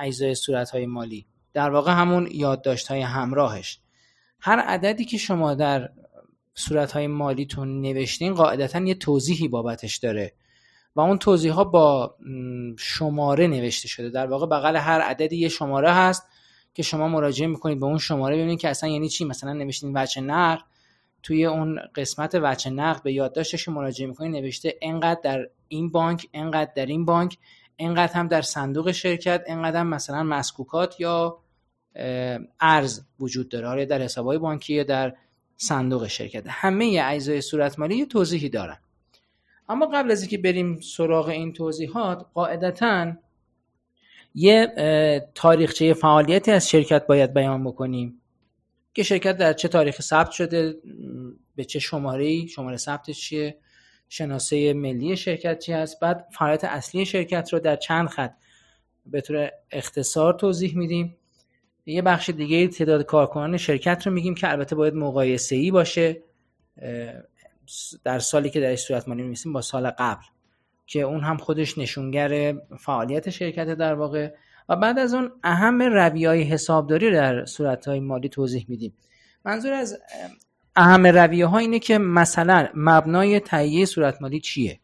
اجزای 0.00 0.34
صورت 0.34 0.70
های 0.70 0.86
مالی. 0.86 1.26
در 1.52 1.70
واقع 1.70 1.92
همون 1.92 2.28
یادداشت 2.32 2.88
های 2.88 3.00
همراهش. 3.00 3.80
هر 4.40 4.58
عددی 4.58 5.04
که 5.04 5.18
شما 5.18 5.54
در 5.54 5.90
صورت 6.54 6.92
های 6.92 7.06
مالیتون 7.06 7.80
نوشتین 7.80 8.34
قاعدتا 8.34 8.80
یه 8.80 8.94
توضیحی 8.94 9.48
بابتش 9.48 9.96
داره. 9.96 10.32
و 10.96 11.00
اون 11.00 11.18
توضیح 11.18 11.52
ها 11.52 11.64
با 11.64 12.14
شماره 12.78 13.46
نوشته 13.46 13.88
شده. 13.88 14.10
در 14.10 14.26
واقع 14.26 14.46
بغل 14.46 14.76
هر 14.76 15.00
عددی 15.00 15.36
یه 15.36 15.48
شماره 15.48 15.92
هست 15.92 16.26
که 16.74 16.82
شما 16.82 17.08
مراجعه 17.08 17.48
می‌کنید 17.48 17.80
به 17.80 17.86
اون 17.86 17.98
شماره 17.98 18.36
ببینید 18.36 18.60
که 18.60 18.68
اصلا 18.68 18.90
یعنی 18.90 19.08
چی. 19.08 19.24
مثلا 19.24 19.52
نوشتین 19.52 19.92
وجه 19.94 20.20
نر 20.20 20.58
توی 21.22 21.46
اون 21.46 21.78
قسمت 21.94 22.34
وچه 22.42 22.70
نقد 22.70 23.02
به 23.02 23.12
یادداشتش 23.12 23.68
مراجعه 23.68 24.06
می‌کنی 24.06 24.40
نوشته 24.40 24.74
انقدر 24.82 25.20
در 25.24 25.48
این 25.68 25.90
بانک 25.90 26.26
انقدر 26.34 26.70
در 26.76 26.86
این 26.86 27.04
بانک 27.04 27.38
انقدر 27.78 28.12
هم 28.12 28.28
در 28.28 28.42
صندوق 28.42 28.90
شرکت 28.90 29.44
انقدر 29.46 29.80
هم 29.80 29.86
مثلا 29.86 30.22
مسکوکات 30.22 31.00
یا 31.00 31.38
ارز 32.60 33.00
وجود 33.20 33.48
داره. 33.48 33.68
آره 33.68 33.86
در 33.86 34.02
حسابهای 34.02 34.38
بانکی 34.38 34.74
یا 34.74 34.84
در 34.84 35.14
صندوق 35.60 36.06
شرکت. 36.06 36.44
همه 36.46 37.00
اجزای 37.04 37.40
صورت 37.40 37.78
مالی 37.78 37.96
یه 37.96 38.06
توضیحی 38.06 38.48
دارن. 38.48 38.78
اما 39.68 39.86
قبل 39.86 40.10
از 40.10 40.20
اینکه 40.20 40.38
بریم 40.38 40.80
سراغ 40.80 41.28
این 41.28 41.52
توضیحات 41.52 42.26
قاعدتا 42.34 43.12
یه 44.34 44.74
تاریخچه 45.34 45.94
فعالیتی 45.94 46.50
از 46.50 46.70
شرکت 46.70 47.06
باید 47.06 47.34
بیان 47.34 47.64
بکنیم 47.64 48.20
که 48.94 49.02
شرکت 49.02 49.36
در 49.36 49.52
چه 49.52 49.68
تاریخ 49.68 50.02
ثبت 50.02 50.30
شده 50.30 50.74
به 51.56 51.64
چه 51.64 51.78
شماره 51.78 52.46
شماره 52.46 52.76
ثبتش 52.76 53.20
چیه 53.20 53.58
شناسه 54.08 54.72
ملی 54.72 55.16
شرکت 55.16 55.58
چی 55.58 55.72
هست 55.72 56.00
بعد 56.00 56.26
فعالیت 56.38 56.64
اصلی 56.64 57.06
شرکت 57.06 57.52
رو 57.52 57.58
در 57.58 57.76
چند 57.76 58.08
خط 58.08 58.34
به 59.06 59.20
طور 59.20 59.50
اختصار 59.70 60.34
توضیح 60.34 60.76
میدیم. 60.76 61.16
یه 61.86 62.02
بخش 62.02 62.30
دیگه 62.30 62.68
تعداد 62.68 63.02
کارکنان 63.02 63.56
شرکت 63.56 64.06
رو 64.06 64.12
میگیم 64.12 64.34
که 64.34 64.50
البته 64.50 64.76
باید 64.76 64.94
مقایسه 64.94 65.56
ای 65.56 65.70
باشه 65.70 66.22
در 68.04 68.18
سالی 68.18 68.50
که 68.50 68.60
در 68.60 68.76
صورت 68.76 69.08
مالی 69.08 69.22
میسیم 69.22 69.52
با 69.52 69.60
سال 69.60 69.90
قبل 69.90 70.24
که 70.86 71.00
اون 71.00 71.20
هم 71.20 71.36
خودش 71.36 71.78
نشونگر 71.78 72.54
فعالیت 72.78 73.30
شرکت 73.30 73.74
در 73.74 73.94
واقع. 73.94 74.30
و 74.68 74.76
بعد 74.76 74.98
از 74.98 75.14
اون 75.14 75.32
اهم 75.42 75.82
روی 75.82 76.24
های 76.24 76.42
حسابداری 76.42 77.10
در 77.10 77.44
صورت 77.44 77.88
های 77.88 78.00
مالی 78.00 78.28
توضیح 78.28 78.66
میدیم. 78.68 78.92
منظور 79.44 79.72
از 79.72 79.98
اهم 80.76 81.06
رویه 81.06 81.46
ها 81.46 81.58
اینه 81.58 81.78
که 81.78 81.98
مثلا 81.98 82.68
مبنای 82.74 83.40
تهیه 83.40 83.84
صورت 83.84 84.22
مالی 84.22 84.40
چیه؟ 84.40 84.80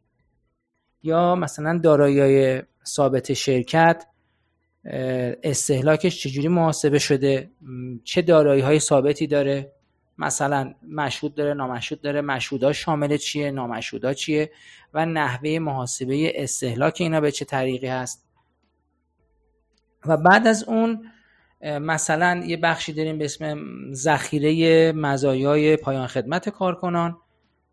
یا 1.02 1.34
مثلا 1.34 1.78
دارایی 1.78 2.62
ثابت 2.86 3.32
شرکت 3.32 4.06
استهلاکش 5.42 6.22
چجوری 6.22 6.48
محاسبه 6.48 6.98
شده؟ 6.98 7.50
چه 8.04 8.22
دارایی 8.22 8.62
های 8.62 8.78
ثابتی 8.78 9.26
داره؟ 9.26 9.72
مثلا 10.18 10.74
مشهود 10.88 11.34
داره 11.34 11.54
نامشهود 11.54 12.00
داره 12.00 12.20
مشهودا 12.20 12.72
شامل 12.72 13.16
چیه؟ 13.16 13.50
نامشهودا 13.50 14.14
چیه؟ 14.14 14.50
و 14.94 15.06
نحوه 15.06 15.58
محاسبه 15.58 16.32
استهلاک 16.42 16.96
اینا 17.00 17.20
به 17.20 17.30
چه 17.30 17.44
طریقی 17.44 17.86
هست؟ 17.86 18.26
و 20.06 20.16
بعد 20.16 20.46
از 20.46 20.64
اون 20.64 21.10
مثلا 21.62 22.44
یه 22.46 22.56
بخشی 22.56 22.92
داریم 22.92 23.18
به 23.18 23.24
اسم 23.24 23.58
ذخیره 23.92 24.92
مزایای 24.92 25.76
پایان 25.76 26.06
خدمت 26.06 26.48
کارکنان 26.48 27.16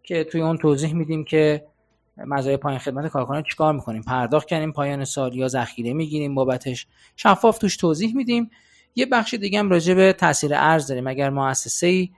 که 0.03 0.23
توی 0.23 0.41
اون 0.41 0.57
توضیح 0.57 0.93
میدیم 0.93 1.23
که 1.23 1.65
مزایای 2.17 2.57
پایان 2.57 2.79
خدمت 2.79 3.07
کارکنان 3.07 3.43
چیکار 3.43 3.73
می‌کنیم؟ 3.73 4.01
پرداخت 4.01 4.47
کردیم 4.47 4.71
پایان 4.71 5.05
سال 5.05 5.35
یا 5.35 5.47
ذخیره 5.47 5.93
می‌گیریم 5.93 6.35
بابتش؟ 6.35 6.87
شفاف 7.15 7.57
توش 7.57 7.77
توضیح 7.77 8.15
میدیم. 8.15 8.49
یه 8.95 9.05
بخش 9.05 9.33
دیگه 9.33 9.59
هم 9.59 9.69
راجع 9.69 9.93
به 9.93 10.13
تاثیر 10.13 10.51
ارز 10.55 10.87
داریم. 10.87 11.07
اگر 11.07 11.29
مؤسسه 11.29 12.09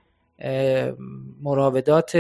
مراودات 1.42 2.18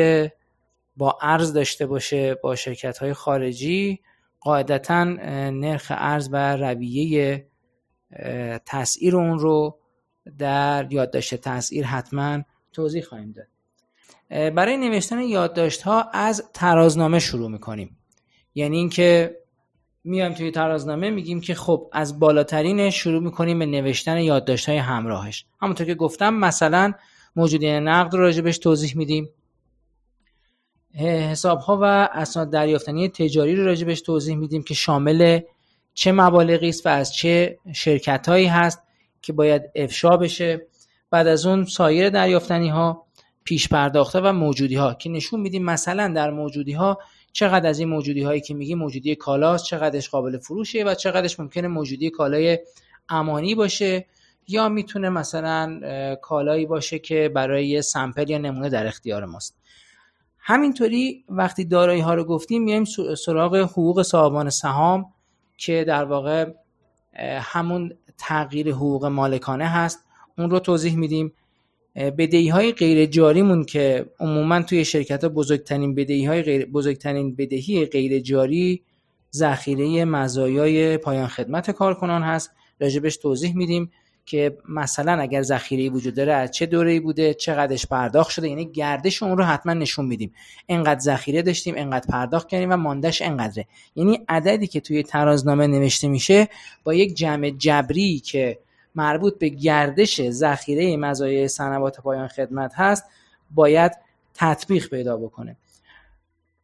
با 0.97 1.17
ارز 1.21 1.53
داشته 1.53 1.85
باشه 1.85 2.35
با 2.35 2.55
شرکت 2.55 2.97
های 2.97 3.13
خارجی 3.13 3.99
قاعدتا 4.39 5.03
نرخ 5.03 5.91
ارز 5.95 6.29
و 6.31 6.57
رویه 6.57 7.47
تسعیر 8.65 9.15
اون 9.15 9.39
رو 9.39 9.79
در 10.37 10.87
یادداشت 10.89 11.35
تسعیر 11.35 11.85
حتما 11.85 12.43
توضیح 12.73 13.03
خواهیم 13.03 13.31
داد. 13.31 13.47
برای 14.29 14.77
نوشتن 14.77 15.19
یادداشت 15.19 15.81
ها 15.81 16.09
از 16.13 16.43
ترازنامه 16.53 17.19
شروع 17.19 17.51
می‌کنیم. 17.51 17.97
یعنی 18.55 18.77
اینکه 18.77 19.37
میایم 20.03 20.33
توی 20.33 20.51
ترازنامه 20.51 21.09
میگیم 21.09 21.41
که 21.41 21.55
خب 21.55 21.89
از 21.91 22.19
بالاترین 22.19 22.89
شروع 22.89 23.23
می‌کنیم 23.23 23.59
به 23.59 23.65
نوشتن 23.65 24.17
یادداشت 24.17 24.69
های 24.69 24.77
همراهش. 24.77 25.45
همونطور 25.61 25.87
که 25.87 25.95
گفتم 25.95 26.33
مثلا 26.33 26.93
موجودی 27.35 27.79
نقد 27.79 28.13
رو 28.13 28.19
راجبش 28.19 28.57
توضیح 28.57 28.97
میدیم. 28.97 29.29
حساب 30.93 31.59
ها 31.59 31.79
و 31.81 31.83
اسناد 32.13 32.49
دریافتنی 32.49 33.09
تجاری 33.09 33.55
رو 33.55 33.65
راجبش 33.65 34.01
توضیح 34.01 34.35
میدیم 34.35 34.63
که 34.63 34.73
شامل 34.73 35.39
چه 35.93 36.11
مبالغی 36.11 36.69
است 36.69 36.85
و 36.85 36.89
از 36.89 37.15
چه 37.15 37.59
شرکت 37.73 38.29
هایی 38.29 38.45
هست 38.45 38.83
که 39.21 39.33
باید 39.33 39.61
افشا 39.75 40.17
بشه. 40.17 40.67
بعد 41.09 41.27
از 41.27 41.45
اون 41.45 41.65
سایر 41.65 42.09
دریافتنی 42.09 42.69
ها 42.69 43.04
پیش 43.45 43.69
پرداخته 43.69 44.19
و 44.19 44.33
موجودی 44.33 44.75
ها 44.75 44.93
که 44.93 45.09
نشون 45.09 45.39
میدیم 45.39 45.63
مثلا 45.63 46.13
در 46.15 46.31
موجودی 46.31 46.73
ها 46.73 46.99
چقدر 47.31 47.69
از 47.69 47.79
این 47.79 47.89
موجودی 47.89 48.23
هایی 48.23 48.41
که 48.41 48.53
میگیم 48.53 48.77
موجودی 48.77 49.15
کالاست 49.15 49.65
چقدرش 49.65 50.09
قابل 50.09 50.37
فروشه 50.37 50.83
و 50.83 50.93
چقدرش 50.93 51.39
ممکنه 51.39 51.67
موجودی 51.67 52.09
کالای 52.09 52.59
امانی 53.09 53.55
باشه 53.55 54.05
یا 54.47 54.69
می‌تونه 54.69 55.09
مثلا 55.09 55.79
کالایی 56.21 56.65
باشه 56.65 56.99
که 56.99 57.31
برای 57.35 57.81
سمپل 57.81 58.29
یا 58.29 58.37
نمونه 58.37 58.69
در 58.69 58.87
اختیار 58.87 59.25
ماست. 59.25 59.55
همینطوری 60.39 61.25
وقتی 61.29 61.65
دارایی 61.65 62.01
ها 62.01 62.13
رو 62.13 62.23
گفتیم 62.23 62.63
میایم 62.63 62.85
سراغ 63.25 63.55
حقوق 63.55 64.01
صاحبان 64.01 64.49
سهام 64.49 65.05
که 65.57 65.83
در 65.87 66.03
واقع 66.03 66.51
همون 67.39 67.93
تغییر 68.17 68.71
حقوق 68.71 69.05
مالکانه 69.05 69.67
هست. 69.67 69.99
اون 70.37 70.49
رو 70.49 70.59
توضیح 70.59 70.95
میدیم. 70.95 71.33
بدهی 71.95 72.49
های 72.49 72.71
غیر 72.71 73.05
جاریمون 73.05 73.65
که 73.65 74.05
عموما 74.19 74.61
توی 74.61 74.85
شرکت 74.85 75.23
ها 75.23 75.29
بزرگترین 75.29 75.95
بدهی 75.95 76.25
های 76.25 76.41
غیر 76.41 76.65
بزرگترین 76.65 77.35
بدهی 77.35 77.85
غیر 77.85 78.19
جاری 78.19 78.81
ذخیره 79.35 80.05
مزایای 80.05 80.97
پایان 80.97 81.27
خدمت 81.27 81.71
کارکنان 81.71 82.23
هست. 82.23 82.51
راجبش 82.79 83.17
توضیح 83.17 83.55
میدیم 83.55 83.91
که 84.25 84.57
مثلا 84.69 85.21
اگر 85.21 85.41
ذخیره 85.41 85.89
وجود 85.89 86.15
داره 86.15 86.33
از 86.33 86.51
چه 86.51 86.65
دوره 86.65 86.99
بوده 86.99 87.33
چقدرش 87.33 87.85
پرداخت 87.85 88.31
شده 88.31 88.49
یعنی 88.49 88.65
گردش 88.71 89.23
اون 89.23 89.37
رو 89.37 89.43
حتما 89.43 89.73
نشون 89.73 90.05
میدیم. 90.05 90.33
انقدر 90.69 90.99
ذخیره 90.99 91.41
داشتیم 91.41 91.73
انقدر 91.77 92.07
پرداخت 92.09 92.47
کردیم 92.47 92.71
و 92.71 92.75
ماندش 92.75 93.21
انقدره 93.21 93.65
یعنی 93.95 94.19
عددی 94.27 94.67
که 94.67 94.79
توی 94.79 95.03
ترازنامه 95.03 95.67
نوشته 95.67 96.07
میشه 96.07 96.47
با 96.83 96.93
یک 96.93 97.15
جمع 97.15 97.49
جبری 97.49 98.19
که 98.19 98.59
مربوط 98.95 99.39
به 99.39 99.49
گردش 99.49 100.29
ذخیره 100.29 100.97
مزایای 100.97 101.47
صنوات 101.47 102.01
پایان 102.01 102.27
خدمت 102.27 102.71
هست 102.75 103.05
باید 103.51 103.91
تطبیق 104.33 104.89
پیدا 104.89 105.17
بکنه. 105.17 105.57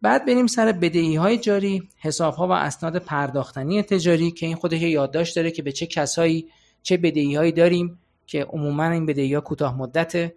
بعد 0.02 0.26
بریم 0.26 0.48
سر 0.48 0.72
بدهی 0.72 1.16
های 1.16 1.38
جاری 1.38 1.90
حساب 1.98 2.34
ها 2.34 2.48
و 2.48 2.52
اسناد 2.52 2.98
پرداختنی 2.98 3.84
تجاری 3.84 4.32
که 4.32 4.46
این 4.46 4.56
خودش 4.56 4.82
یادداشت 4.82 5.36
داره 5.36 5.52
که 5.52 5.64
به 5.64 5.72
چه 5.72 5.86
کسایی 5.86 6.48
چه 6.84 6.98
بدهی 6.98 7.36
هایی 7.36 7.52
داریم 7.52 8.00
که 8.28 8.44
عموما 8.44 8.84
این 8.84 9.06
بدهی 9.06 9.34
ها 9.34 9.42
کوتاه 9.42 9.78
مدت 9.78 10.34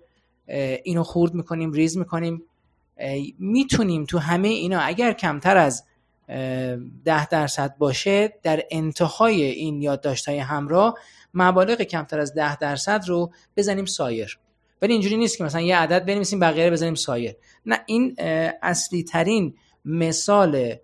اینو 0.85 1.03
خورد 1.03 1.35
می‌کنیم 1.35 1.73
ریز 1.73 1.99
می‌کنیم. 1.99 2.43
می‌تونیم 3.39 4.05
تو 4.05 4.19
همه 4.19 4.49
اینا 4.49 4.81
اگر 4.81 5.13
کمتر 5.13 5.57
از 5.57 5.85
ده 7.05 7.29
درصد 7.29 7.77
باشه 7.79 8.33
در 8.43 8.63
انتهای 8.71 9.43
این 9.43 9.83
یادداشت 9.83 10.29
های 10.29 10.39
همراه 10.39 10.99
مبالغ 11.35 11.83
کمتر 11.83 12.21
از 12.21 12.35
ده 12.35 12.57
درصد 12.57 13.05
رو 13.09 13.33
بزنیم 13.57 13.85
سایر. 13.85 14.39
ولی 14.83 14.93
اینجوری 14.93 15.17
نیست 15.17 15.39
که 15.39 15.45
مثلا 15.45 15.61
یه 15.61 15.77
عدد 15.77 16.05
بنویسیم 16.05 16.41
بقیه 16.41 16.71
بزنیم 16.71 16.95
سایر. 16.95 17.37
نه 17.67 17.81
این 17.87 18.17
اصلی 18.63 19.03
ترین 19.03 19.55
مثال 19.85 20.75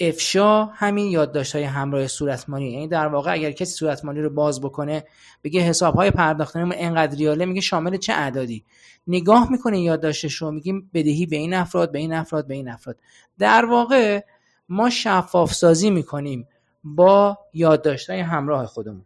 افشا 0.00 0.64
همین 0.64 1.06
یادداشت 1.06 1.54
های 1.54 1.64
همراه 1.64 2.06
صورتمانی. 2.06 2.72
یعنی 2.72 2.88
در 2.88 3.06
واقع 3.06 3.32
اگر 3.32 3.50
کسی 3.50 3.72
صورتمانی 3.72 4.20
رو 4.20 4.30
باز 4.30 4.60
بکنه 4.60 5.04
بگه 5.44 5.60
حساب 5.60 5.94
های 5.94 6.10
پرداختنی 6.10 6.74
انقدر 6.76 7.16
ریاله 7.16 7.46
میگه 7.46 7.60
شامل 7.60 7.96
چه 7.96 8.12
اعدادی؟ 8.12 8.64
نگاه 9.06 9.50
می‌کنه 9.50 9.80
یادداشتش 9.80 10.34
رو 10.34 10.50
میگیم 10.50 10.90
بدهی 10.94 11.26
به 11.26 11.36
این 11.36 11.54
افراد 11.54 11.92
به 11.92 11.98
این 11.98 12.12
افراد 12.12 12.46
به 12.46 12.54
این 12.54 12.68
افراد. 12.68 12.96
در 13.38 13.64
واقع 13.64 14.20
ما 14.68 14.90
شفاف 14.90 15.54
سازی 15.54 15.90
می‌کنیم 15.90 16.48
با 16.84 17.38
یادداشت 17.54 18.10
های 18.10 18.20
همراه 18.20 18.66
خودمون. 18.66 19.04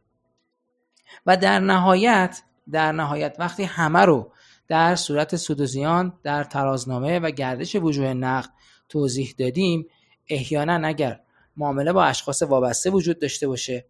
و 1.26 1.37
در 1.37 1.59
نهایت 1.59 2.42
در 2.71 2.92
نهایت 2.92 3.37
وقتی 3.38 3.64
همه 3.64 4.00
رو 4.00 4.33
در 4.69 4.97
صورت 4.97 5.37
سود 5.37 5.61
و 5.61 5.66
زیان 5.66 6.12
در 6.23 6.45
ترازنامه 6.45 7.19
و 7.19 7.31
گردش 7.31 7.76
وجوه 7.76 8.14
نقد 8.14 8.50
توضیح 8.88 9.35
دادیم 9.38 9.87
احیانا 10.28 10.88
اگر 10.88 11.21
معامله 11.57 11.92
با 11.92 12.04
اشخاص 12.04 12.42
وابسته 12.42 12.90
وجود 12.90 13.19
داشته 13.19 13.49
باشه 13.49 13.87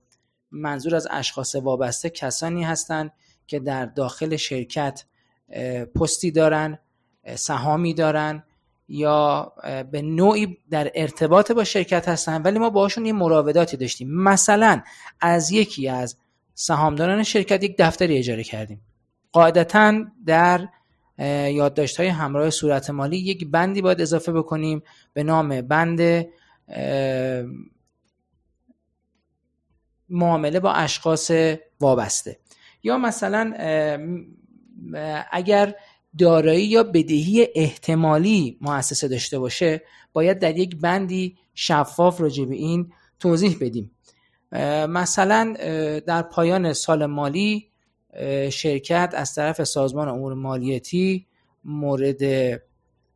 منظور 0.50 0.94
از 0.94 1.08
اشخاص 1.10 1.54
وابسته 1.54 2.10
کسانی 2.10 2.64
هستند 2.64 3.12
که 3.46 3.60
در 3.60 3.86
داخل 3.86 4.36
شرکت 4.36 5.04
پستی 5.94 6.30
دارن 6.30 6.78
سهامی 7.34 7.94
دارن 7.94 8.42
یا 8.88 9.52
به 9.92 10.02
نوعی 10.02 10.58
در 10.70 10.92
ارتباط 10.94 11.52
با 11.52 11.64
شرکت 11.64 12.08
هستن 12.08 12.42
ولی 12.42 12.58
ما 12.58 12.70
باشون 12.70 13.06
یه 13.06 13.12
مراوداتی 13.12 13.76
داشتیم. 13.76 14.10
مثلا 14.10 14.82
از 15.20 15.50
یکی 15.50 15.88
از 15.88 16.16
سهامداران 16.54 17.22
شرکت 17.22 17.64
یک 17.64 17.76
دفتری 17.78 18.18
اجاره 18.18 18.44
کردیم. 18.44 18.80
قاعدتا 19.32 20.04
در 20.26 20.68
یادداشت 21.48 21.96
های 21.96 22.08
همراه 22.08 22.50
صورت 22.50 22.90
مالی 22.90 23.16
یک 23.16 23.50
بندی 23.50 23.82
باید 23.82 24.00
اضافه 24.00 24.32
بکنیم 24.32 24.82
به 25.12 25.22
نام 25.22 25.60
بند 25.60 26.26
معامله 30.08 30.60
با 30.60 30.72
اشخاص 30.72 31.30
وابسته. 31.80 32.38
یا 32.82 32.98
مثلا 32.98 33.52
اگر 35.30 35.74
دارایی 36.18 36.64
یا 36.64 36.82
بدهی 36.82 37.48
احتمالی 37.54 38.58
مؤسسه 38.60 39.08
داشته 39.08 39.38
باشه 39.38 39.82
باید 40.12 40.38
در 40.38 40.56
یک 40.58 40.76
بندی 40.76 41.36
شفاف 41.54 42.20
راجع 42.20 42.44
به 42.44 42.54
این 42.54 42.92
توضیح 43.20 43.56
بدیم. 43.60 43.90
مثلا 44.88 45.54
در 46.06 46.22
پایان 46.22 46.72
سال 46.72 47.06
مالی 47.06 47.68
شرکت 48.50 49.14
از 49.16 49.34
طرف 49.34 49.64
سازمان 49.64 50.08
امور 50.08 50.34
مالیاتی 50.34 51.26
مورد 51.64 52.22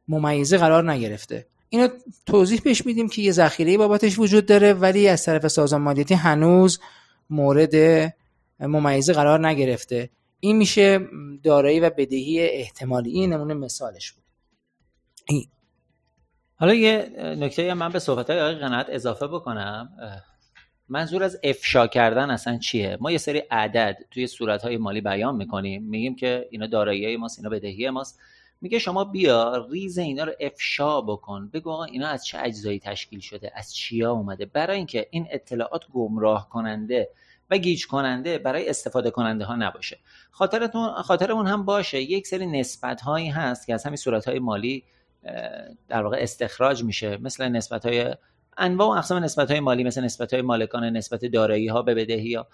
ممیزه 0.08 0.58
قرار 0.58 0.90
نگرفته. 0.90 1.46
اینو 1.68 1.88
توضیح 2.26 2.60
پیش 2.60 2.86
میدیم 2.86 3.08
که 3.08 3.22
یه 3.22 3.32
ذخیره 3.32 3.78
بابتش 3.78 4.18
وجود 4.18 4.46
داره 4.46 4.72
ولی 4.72 5.08
از 5.08 5.24
طرف 5.24 5.48
سازمان 5.48 5.82
مالیاتی 5.82 6.14
هنوز 6.14 6.80
مورد 7.30 7.74
ممیزه 8.60 9.12
قرار 9.12 9.46
نگرفته. 9.48 10.10
این 10.40 10.56
میشه 10.56 11.00
دارایی 11.42 11.80
و 11.80 11.90
بدهی 11.90 12.40
احتمالی. 12.40 13.10
این 13.10 13.32
نمونه 13.32 13.54
مثالش 13.54 14.12
بود. 14.12 14.24
حالا 16.58 16.74
یه 16.74 17.10
نکته 17.38 17.74
من 17.74 17.92
به 17.92 17.98
صحبت 17.98 18.30
های 18.30 18.54
قناعت 18.54 18.86
اضافه 18.88 19.26
بکنم. 19.26 19.88
منظور 20.88 21.22
از 21.22 21.40
افشا 21.42 21.86
کردن 21.86 22.30
اصلا 22.30 22.58
چیه؟ 22.58 22.98
ما 23.00 23.10
یه 23.10 23.18
سری 23.18 23.38
عدد 23.38 23.98
توی 24.10 24.26
صورت 24.26 24.62
های 24.62 24.76
مالی 24.76 25.00
بیان 25.00 25.36
می‌کنیم. 25.36 25.82
میگیم 25.82 26.16
که 26.16 26.48
اینا 26.50 26.66
دارایی 26.66 27.16
ماست 27.16 27.38
اینا 27.38 27.50
بدهی 27.50 27.90
ماست. 27.90 28.20
میگه 28.60 28.78
شما 28.78 29.04
بیا 29.04 29.66
ریز 29.70 29.98
اینا 29.98 30.24
رو 30.24 30.32
افشا 30.40 31.00
بکن. 31.00 31.50
بگو 31.52 31.70
آقا 31.70 31.84
اینا 31.84 32.08
از 32.08 32.26
چه 32.26 32.38
اجزایی 32.42 32.78
تشکیل 32.78 33.20
شده؟ 33.20 33.52
از 33.54 33.74
چیا 33.74 34.12
اومده؟ 34.12 34.46
برای 34.46 34.76
اینکه 34.76 35.06
این 35.10 35.26
اطلاعات 35.30 35.82
گمراه 35.92 36.48
کننده 36.48 37.08
و 37.50 37.58
گیج 37.58 37.86
کننده 37.86 38.38
برای 38.38 38.68
استفاده 38.68 39.10
کننده 39.10 39.44
ها 39.44 39.56
نباشه. 39.56 39.98
خاطرتون 40.30 41.02
خاطرمون 41.02 41.46
هم 41.46 41.64
باشه. 41.64 42.02
یک 42.02 42.26
سری 42.26 42.46
نسبت 42.46 43.00
هایی 43.00 43.28
هست 43.28 43.66
که 43.66 43.74
از 43.74 43.84
همین 43.84 43.96
صورت 43.96 44.28
های 44.28 44.38
مالی 44.38 44.84
در 45.88 46.02
واقع 46.02 46.16
استخراج 46.20 46.84
میشه. 46.84 47.16
مثل 47.16 47.48
نسبت 47.48 47.86
های 47.86 48.14
انواع 48.58 48.88
و 48.88 48.90
اقسام 48.90 49.24
نسبت 49.24 49.50
های 49.50 49.60
مالی 49.60 49.84
مثل 49.84 50.04
نسبت 50.04 50.32
های 50.32 50.42
مالکان 50.42 50.84
نسبت 50.84 51.24
دارایی 51.24 51.68
ها 51.68 51.82
به 51.82 51.94
بدهی 51.94 52.34
ها. 52.34 52.46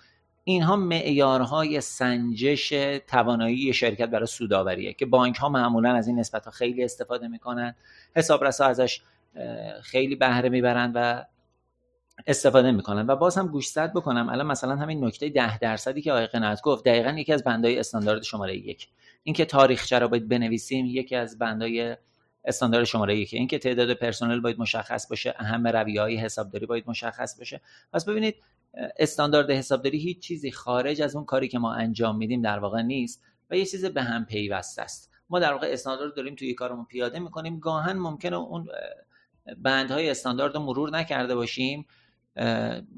اینها 0.44 0.76
معیارهای 0.76 1.80
سنجش 1.80 2.68
توانایی 3.08 3.72
شرکت 3.72 4.08
برای 4.08 4.26
سوداوریه 4.26 4.92
که 4.92 5.06
بانک 5.06 5.36
ها 5.36 5.48
معمولا 5.48 5.94
از 5.94 6.06
این 6.06 6.18
نسبت 6.18 6.44
ها 6.44 6.50
خیلی 6.50 6.84
استفاده 6.84 7.28
می‌کنن. 7.28 7.74
حسابرسا 8.16 8.66
ازش 8.66 9.00
خیلی 9.82 10.16
بهره 10.16 10.48
می‌برن 10.48 10.92
و 10.94 11.24
استفاده 12.26 12.70
می‌کنن. 12.70 13.06
و 13.06 13.16
باز 13.16 13.38
هم 13.38 13.48
گوشزد 13.48 13.92
بکنم. 13.92 14.28
الان 14.28 14.46
مثلا 14.46 14.76
همین 14.76 15.04
نکته 15.04 15.28
ده 15.28 15.58
درصدی 15.58 16.02
که 16.02 16.12
آقای 16.12 16.26
قناعت 16.26 16.62
گفت 16.62 16.84
دقیقا 16.84 17.10
یکی 17.10 17.32
از 17.32 17.44
بندهای 17.44 17.78
استاندارد 17.78 18.22
شماره 18.22 18.56
یک. 18.56 18.88
اینکه 19.22 19.44
تاریخچه 19.44 19.98
رو 19.98 20.08
باید 20.08 20.28
بنویسیم 20.28 20.86
یکی 20.86 21.16
از 21.16 21.38
بندهای 21.38 21.96
استاندارد 22.44 22.84
شماره 22.84 23.18
یک 23.18 23.34
اینکه 23.34 23.58
تعداد 23.58 23.92
پرسنل 23.94 24.40
باید 24.40 24.58
مشخص 24.58 25.08
باشه 25.08 25.34
اهم 25.38 25.66
رویه 25.66 26.00
های 26.00 26.16
حسابداری 26.16 26.66
باید 26.66 26.84
مشخص 26.86 27.38
باشه. 27.38 27.60
پس 27.92 28.04
ببینید 28.04 28.36
استاندارد 28.98 29.50
حسابداری 29.50 29.98
هیچ 29.98 30.18
چیزی 30.18 30.50
خارج 30.50 31.02
از 31.02 31.16
اون 31.16 31.24
کاری 31.24 31.48
که 31.48 31.58
ما 31.58 31.74
انجام 31.74 32.16
میدیم 32.16 32.42
در 32.42 32.58
واقع 32.58 32.82
نیست 32.82 33.22
و 33.50 33.56
یه 33.56 33.66
چیز 33.66 33.84
به 33.84 34.02
هم 34.02 34.24
پیوسته 34.24 34.82
است. 34.82 35.10
ما 35.30 35.38
در 35.38 35.52
واقع 35.52 35.68
استاندارد 35.70 36.14
داریم 36.14 36.34
توی 36.34 36.54
کارمون 36.54 36.84
پیاده 36.84 37.18
می‌کنیم. 37.18 37.58
گاهن 37.58 37.98
ممکنه 37.98 38.36
اون 38.36 38.68
بندهای 39.58 40.10
استاندارد 40.10 40.54
رو 40.54 40.60
مرور 40.60 40.90
نکرده 40.90 41.34
باشیم 41.34 41.86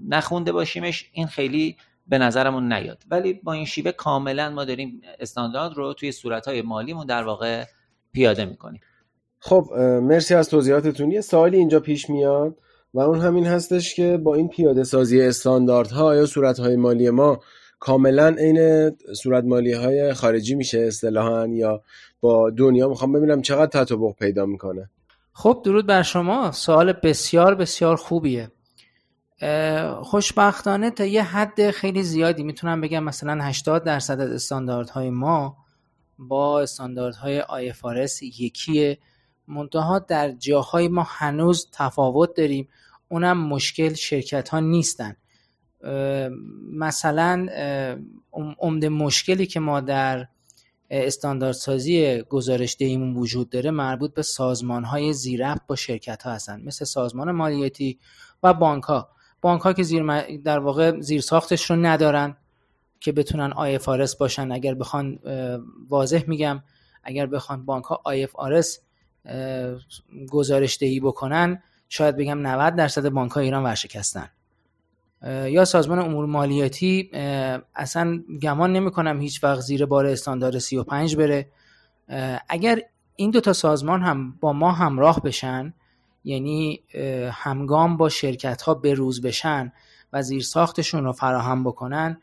نخونده 0.09 0.53
باشیمش 0.53 1.11
این 1.13 1.27
خیلی 1.27 1.77
به 2.07 2.18
نظرمون 2.18 2.73
نیاد. 2.73 3.03
ولی 3.11 3.33
با 3.33 3.53
این 3.53 3.64
شیوه 3.64 3.92
کاملا 3.92 4.51
ما 4.51 4.64
داریم 4.64 5.03
استاندارد 5.21 5.75
رو 5.75 5.95
توی 5.95 6.12
صورتهای 6.12 6.62
مالیمون 6.62 7.07
در 7.07 7.23
واقع 7.23 7.64
پیاده 8.12 8.45
می‌کنیم. 8.45 8.81
خب 9.46 9.72
مرسی 10.02 10.35
از 10.35 10.48
توضیحاتتون. 10.48 11.11
یه 11.11 11.20
سوالی 11.20 11.57
اینجا 11.57 11.80
پیش 11.80 12.11
میاد 12.11 12.59
و 12.94 13.00
اون 13.00 13.20
همین 13.20 13.46
هستش 13.46 13.94
که 13.94 14.16
با 14.16 14.35
این 14.35 14.48
پیاده 14.48 14.85
سازی 14.85 15.22
استانداردها 15.22 16.16
یا 16.16 16.26
صورتهای 16.26 16.76
مالی 16.76 17.11
ما 17.11 17.40
کاملا 17.78 18.28
عین 18.38 18.90
صورت 19.22 19.44
مالی 19.44 19.72
های 19.72 20.14
خارجی 20.14 20.54
میشه 20.54 20.78
اصطلاحا 20.78 21.46
یا 21.46 21.83
با 22.20 22.50
دنیا. 22.50 22.88
می‌خوام 22.88 23.12
ببینم 23.12 23.42
چقدر 23.42 23.85
تطابق 23.85 24.14
پیدا 24.16 24.46
می‌کنه. 24.46 24.90
خب 25.33 25.62
درود 25.64 25.87
بر 25.87 26.02
شما. 26.02 26.52
سوال 26.52 26.92
بسیار 26.92 27.54
بسیار 27.54 27.96
خوبیه. 27.96 28.50
خوشبختانه 30.02 30.90
تا 30.90 31.04
یه 31.04 31.22
حد 31.22 31.70
خیلی 31.70 32.02
زیادی 32.02 32.42
می‌تونم 32.42 32.80
بگم 32.80 33.04
مثلا 33.04 33.44
80 33.44 33.85
درصد 33.85 34.20
از 34.20 34.30
استانداردهای 34.30 35.11
ما 35.11 35.57
با 36.18 36.61
استانداردهای 36.61 37.42
IFRS 37.42 38.22
یکیه. 38.22 38.98
منتها 39.48 39.98
در 39.98 40.33
جاهای 40.33 40.88
ما 40.88 41.07
هنوز 41.09 41.68
تفاوت 41.72 42.37
داریم. 42.37 42.68
اونم 43.09 43.38
مشکل 43.38 43.94
شرکت 43.94 44.48
ها 44.48 44.61
نیستن 44.61 45.16
مثلا 46.72 47.46
عمده 48.59 48.88
مشکلی 48.88 49.46
که 49.46 49.61
ما 49.61 49.80
در 49.80 50.28
استانداردسازی 50.90 52.22
گزارش 52.22 52.76
دهیمون 52.78 53.16
وجود 53.16 53.50
داره 53.50 53.70
مربوط 53.70 54.14
به 54.14 54.22
سازمان 54.22 54.85
های 54.85 55.12
زیربط 55.12 55.61
با 55.66 55.76
شرکت 55.76 56.22
ها 56.22 56.33
هستن. 56.33 56.62
مثل 56.62 56.85
سازمان 56.85 57.30
مالیاتی 57.30 57.98
و 58.42 58.54
بانک 58.54 58.85
ها 58.85 59.09
بانک 59.40 59.62
ها 59.62 59.72
که 59.72 59.83
زیر 59.83 60.37
در 60.37 60.59
واقع 60.59 61.00
زیر 61.00 61.20
ساختش 61.20 61.70
رو 61.70 61.76
ندارن 61.76 62.37
که 63.00 63.12
بتونن 63.12 63.78
IFRS 63.78 64.16
باشن. 64.16 64.52
اگر 64.52 64.74
بخوان 64.74 65.18
واضح 65.88 66.24
میگم 66.26 66.62
اگر 67.02 67.26
بخوان 67.26 67.64
بانک 67.64 67.85
ها 67.85 68.02
IFRS 68.07 68.66
گزارش 70.31 70.79
دهی 70.79 71.01
بکنن 71.01 71.63
شاید 71.89 72.17
بگم 72.17 72.47
90 72.47 72.77
درصد 72.77 73.09
بانک 73.09 73.37
ایران 73.37 73.65
ورشکستن. 73.65 74.29
یا 75.27 75.65
سازمان 75.65 75.99
امور 75.99 76.27
مالیاتی 76.27 77.11
اصلا 77.75 78.23
گمان 78.43 78.73
نمی 78.73 78.91
کنم 78.91 79.21
هیچ 79.21 79.45
وقت 79.45 79.61
زیر 79.61 79.87
بار 79.87 80.07
استاندارد 80.07 80.59
35 80.59 81.17
بره. 81.17 81.49
اگر 82.49 82.83
این 83.17 83.31
دو 83.31 83.41
تا 83.41 83.53
سازمان 83.53 84.03
هم 84.03 84.33
با 84.41 84.53
ما 84.53 84.73
همراه 84.73 85.23
بشن 85.23 85.75
یعنی 86.25 86.83
همگام 87.33 87.97
با 87.97 88.09
شرکت 88.09 88.63
ها 88.63 88.81
روز 88.85 89.23
بشن 89.23 89.73
و 90.13 90.23
زیر 90.23 90.43
ساختشون 90.43 91.05
رو 91.05 91.13
فراهم 91.13 91.65
بکنن 91.65 92.21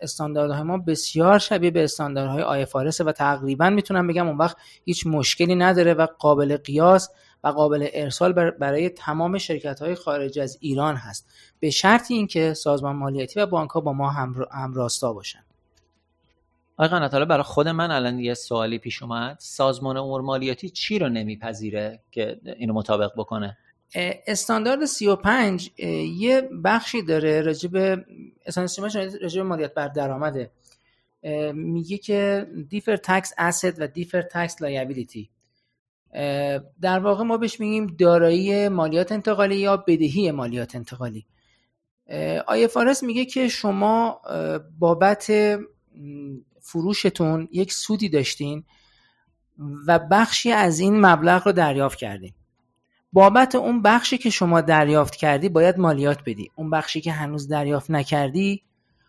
استانداردهای 0.00 0.62
ما 0.62 0.78
بسیار 0.78 1.38
شبیه 1.38 1.70
به 1.70 1.84
استانداردهای 1.84 2.66
IFRS 2.66 3.00
و 3.00 3.12
تقریبا 3.12 3.70
می‌تونم 3.70 4.06
بگم 4.06 4.28
اون 4.28 4.38
وقت 4.38 4.56
هیچ 4.84 5.06
مشکلی 5.06 5.54
نداره 5.54 5.94
و 5.94 6.06
قابل 6.18 6.56
قیاس 6.56 7.08
و 7.44 7.48
قابل 7.48 7.88
ارسال 7.92 8.32
برای 8.50 8.88
تمام 8.88 9.38
شرکت 9.38 9.82
های 9.82 9.94
خارج 9.94 10.38
از 10.38 10.58
ایران 10.60 10.96
هست. 10.96 11.30
به 11.60 11.70
شرط 11.70 12.10
اینکه 12.10 12.54
سازمان 12.54 12.96
مالیاتی 12.96 13.40
و 13.40 13.46
بانک 13.46 13.70
ها 13.70 13.80
با 13.80 13.92
ما 13.92 14.10
هم 14.10 14.74
راستا 14.74 15.12
باشن. 15.12 15.44
آقای 16.76 16.88
قنات 16.88 17.14
برای 17.14 17.42
خود 17.42 17.68
من 17.68 17.90
الان 17.90 18.18
یه 18.18 18.34
سوالی 18.34 18.78
پیش 18.78 19.02
اومد. 19.02 19.36
سازمان 19.40 19.96
امور 19.96 20.20
مالیاتی 20.20 20.70
چی 20.70 20.98
رو 20.98 21.08
نمیپذیره 21.08 22.00
که 22.10 22.40
اینو 22.56 22.74
مطابق 22.74 23.12
بکنه؟ 23.16 23.58
استاندارد 23.94 24.84
35 24.84 25.70
یه 26.18 26.48
بخشی 26.64 27.02
داره 27.02 27.40
راجب 27.40 28.04
استاندارد 28.46 29.22
راجب 29.22 29.42
مالیات 29.42 29.74
بر 29.74 29.88
درآمده. 29.88 30.50
میگه 31.54 31.98
که 31.98 32.46
دیفر 32.68 32.96
تکس 32.96 33.32
asset 33.32 33.74
و 33.78 33.86
دیفر 33.86 34.22
تکس 34.22 34.62
لایبیلیتی 34.62 35.30
در 36.80 36.98
واقع 36.98 37.24
ما 37.24 37.36
بهش 37.36 37.60
میگیم 37.60 37.86
دارایی 37.86 38.68
مالیات 38.68 39.12
انتقالی 39.12 39.56
یا 39.56 39.76
بدهی 39.76 40.30
مالیات 40.30 40.74
انتقالی. 40.74 41.26
فارس 42.70 43.02
میگه 43.02 43.24
که 43.24 43.48
شما 43.48 44.20
بابت 44.78 45.32
فروشتون 46.60 47.48
یک 47.52 47.72
سودی 47.72 48.08
داشتین 48.08 48.64
و 49.86 49.98
بخشی 49.98 50.52
از 50.52 50.78
این 50.78 51.06
مبلغ 51.06 51.46
رو 51.46 51.52
دریافت 51.52 51.98
کردین. 51.98 52.32
بابت 53.12 53.54
اون 53.54 53.82
بخشی 53.82 54.18
که 54.18 54.30
شما 54.30 54.60
دریافت 54.60 55.16
کردی 55.16 55.48
باید 55.48 55.78
مالیات 55.78 56.18
بدی. 56.26 56.50
اون 56.54 56.70
بخشی 56.70 57.00
که 57.00 57.12
هنوز 57.12 57.48
دریافت 57.48 57.90
نکردی 57.90 58.62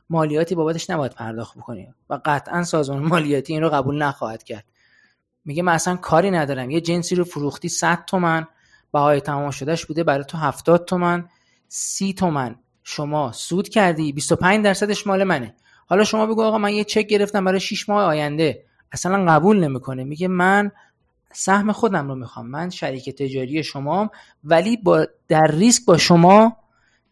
مالیاتی 0.10 0.56
بابتش 0.56 0.90
نباید 0.90 1.14
پرداخت 1.14 1.58
بکنی. 1.58 1.88
و 2.10 2.20
قطعا 2.26 2.64
سازمان 2.64 3.04
مالیاتی 3.04 3.54
این 3.54 3.62
رو 3.62 3.70
قبول 3.70 4.02
نخواهد 4.04 4.44
کرد. 4.44 4.66
میگه 5.46 5.64
من 5.64 5.74
اصلا 5.74 5.96
کاری 5.96 6.32
ندارم. 6.32 6.70
یه 6.70 6.82
جنسی 6.82 7.16
رو 7.16 7.24
فروختی 7.24 7.70
100 7.70 8.06
تومن 8.06 8.48
بهای 8.94 9.22
تمام 9.22 9.52
شدهش 9.52 9.86
بوده 9.86 10.04
برای 10.04 10.24
تو 10.24 10.38
70 10.38 10.86
تومن 10.86 11.30
30 11.68 12.14
تومن. 12.14 12.56
شما 12.84 13.32
سود 13.32 13.70
کردی 13.70 14.14
25 14.14 14.64
درصدش 14.64 15.08
مال 15.08 15.24
منه. 15.24 15.56
حالا 15.86 16.04
شما 16.04 16.26
بگو 16.26 16.44
آقا 16.44 16.58
من 16.58 16.74
یه 16.74 16.84
چک 16.84 17.08
گرفتم 17.08 17.46
برای 17.46 17.60
6 17.60 17.90
ماه 17.90 18.04
آینده. 18.04 18.66
اصلا 18.92 19.26
قبول 19.26 19.60
نمی‌کنه. 19.60 20.04
میگه 20.04 20.28
من 20.28 20.72
سهم 21.34 21.72
خودم 21.72 22.08
رو 22.08 22.16
می‌خوام. 22.16 22.48
من 22.48 22.70
شریک 22.70 23.10
تجاری 23.10 23.64
شما 23.64 24.12
ولی 24.44 24.78
با 24.78 25.08
در 25.28 25.48
ریسک 25.52 25.86
با 25.86 25.98
شما 25.98 26.58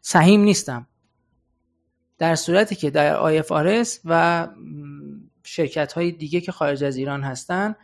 سهیم 0.02 0.42
نیستم. 0.42 0.88
در 2.18 2.36
صورتی 2.36 2.76
که 2.76 2.90
در 2.90 3.16
آرس 3.16 4.00
و 4.06 4.48
شرکت 5.44 5.94
های 5.94 6.12
دیگه 6.12 6.42
که 6.42 6.52
خارج 6.52 6.84
از 6.84 6.98
ایران 6.98 7.24
هستن 7.24 7.76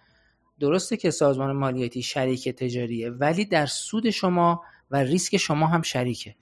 درسته 0.59 0.97
که 0.97 1.11
سازمان 1.11 1.51
مالیاتی 1.51 2.03
شریک 2.03 2.49
تجاریه 2.49 3.09
ولی 3.09 3.45
در 3.45 3.65
سود 3.65 4.09
شما 4.09 4.63
و 4.91 4.97
ریسک 4.97 5.37
شما 5.37 5.67
هم 5.67 5.81
شریکه. 5.81 6.35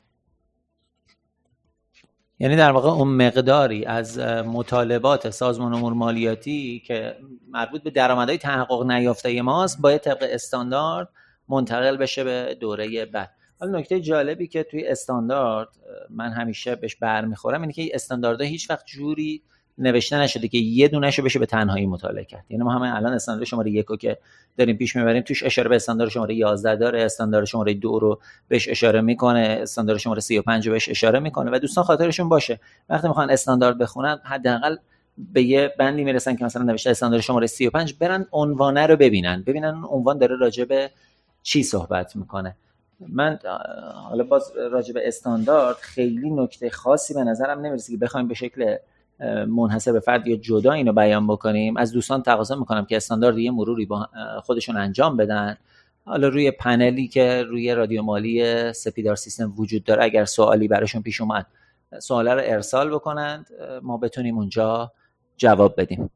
یعنی 2.44 2.56
در 2.56 2.72
واقع 2.72 2.90
اون 2.90 3.08
مقداری 3.08 3.86
از 3.86 4.20
مطالبات 4.46 5.30
سازمان 5.30 5.74
امور 5.74 5.94
مالیاتی 5.94 6.84
که 6.86 7.18
مربوط 7.50 7.84
به 7.84 7.90
درآمدهای 7.90 8.38
تحقق 8.38 8.84
نیافته 8.92 9.42
ماست 9.42 9.82
باید 9.82 10.02
طبق 10.02 10.28
استاندارد 10.32 11.10
منتقل 11.50 11.98
بشه 11.98 12.24
به 12.24 12.58
دوره 12.60 13.06
بعد. 13.06 13.30
حالا 13.60 13.80
نکته 13.80 14.02
جالبی 14.02 14.48
که 14.48 14.64
توی 14.64 14.88
استاندارد 14.88 15.68
من 16.10 16.32
همیشه 16.32 16.76
بهش 16.76 16.96
برمیخورم 16.96 17.62
اینه 17.62 17.74
که 17.74 17.90
استانداردها 17.94 18.48
هیچ 18.48 18.70
وقت 18.70 18.86
جوری 18.86 19.44
نوشته 19.78 20.18
نشده 20.18 20.48
که 20.48 20.58
یه 20.58 20.88
دونهشو 20.88 21.24
بشه 21.24 21.40
به 21.40 21.46
تنهایی 21.46 21.86
مطالعه 21.86 22.26
کرد. 22.26 22.46
یعنی 22.50 22.64
ما 22.64 22.72
همه 22.72 22.96
الان 22.96 23.14
استاندارد 23.14 23.48
شماره 23.48 23.72
یکو 23.72 23.96
که 23.96 24.18
داریم 24.58 24.78
پیش 24.78 24.96
می‌بریم 24.96 25.22
توش 25.22 25.44
اشاره 25.44 25.70
به 25.70 25.76
استاندارد 25.76 26.10
شماره 26.10 26.36
11 26.36 26.76
داره 26.76 27.04
استاندارد 27.04 27.46
شماره 27.46 27.74
دو 27.74 28.00
رو 28.00 28.20
بهش 28.48 28.70
اشاره 28.70 29.02
می‌کنه 29.02 29.58
استاندارد 29.62 30.00
شماره 30.00 30.22
35 30.22 30.68
رو 30.68 30.74
بهش 30.74 30.90
اشاره 30.90 31.20
می‌کنه 31.20 31.52
و 31.54 31.60
دوستان 31.60 31.84
خاطرشون 31.84 32.30
باشه. 32.30 32.60
وقتی 32.90 33.08
می‌خوان 33.08 33.30
استاندارد 33.30 33.78
بخونن 33.78 34.20
حداقل 34.24 34.76
به 35.34 35.44
یه 35.44 35.74
بندی 35.80 36.04
می‌رسن 36.04 36.36
که 36.36 36.46
مثلا 36.46 36.64
نوشته 36.64 36.90
استاندارد 36.90 37.24
شماره 37.24 37.48
35 37.48 37.94
برن 37.94 38.28
عنوانه 38.32 38.88
رو 38.88 38.96
ببینن. 38.96 39.44
ببینن 39.48 39.66
اون 39.66 39.86
عنوان 39.86 40.18
داره 40.18 40.36
راجع 40.36 40.66
به 40.66 40.92
چی 41.44 41.64
صحبت 41.64 42.16
می‌کنه. 42.16 42.56
من 43.00 43.40
حالا 44.10 44.24
باز 44.24 44.52
راجع 44.72 44.94
به 44.94 45.08
استاندارد 45.08 45.76
خیلی 45.76 46.30
نکته 46.30 46.70
خاصی 46.70 47.14
به 47.14 47.24
نظرم 47.24 47.60
نمی‌رسه 47.60 47.92
که 47.92 47.98
بخوایم 47.98 48.28
به 48.28 48.34
شکل 48.34 48.76
منحصر 49.48 49.92
به 49.92 50.00
فرد 50.00 50.28
یا 50.28 50.36
جدا 50.36 50.72
اینو 50.72 50.94
بیان 50.94 51.28
بکنیم 51.28 51.78
از 51.78 51.92
دوستان 51.92 52.24
تقاضا 52.24 52.56
می‌کنم 52.56 52.86
که 52.86 52.98
استاندارد 52.98 53.38
یه 53.38 53.52
مروری 53.52 53.86
با 53.86 54.10
خودشون 54.44 54.78
انجام 54.78 55.18
بدن. 55.18 55.58
حالا 56.06 56.28
روی 56.28 56.52
پنلی 56.52 57.08
که 57.08 57.44
روی 57.44 57.74
رادیو 57.74 58.02
مالی 58.02 58.74
سپیدار 58.74 59.16
سیستم 59.16 59.54
وجود 59.58 59.84
داره 59.84 60.04
اگر 60.04 60.26
سوالی 60.26 60.68
براشون 60.68 61.02
پیش 61.02 61.22
اومد 61.22 61.46
سوال 62.00 62.28
رو 62.28 62.42
ارسال 62.44 62.90
بکنند. 62.90 63.48
ما 63.82 63.98
بتونیم 63.98 64.38
اونجا 64.38 64.92
جواب 65.38 65.74
بدیم. 65.78 66.10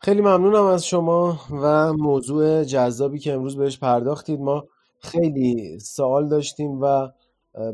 خیلی 0.00 0.20
ممنونم 0.20 0.64
از 0.64 0.86
شما 0.86 1.40
و 1.50 1.92
موضوع 1.92 2.64
جذابی 2.64 3.18
که 3.18 3.32
امروز 3.32 3.56
بهش 3.56 3.78
پرداختید. 3.78 4.40
ما 4.40 4.64
خیلی 5.00 5.78
سوال 5.78 6.28
داشتیم 6.28 6.82
و 6.82 7.08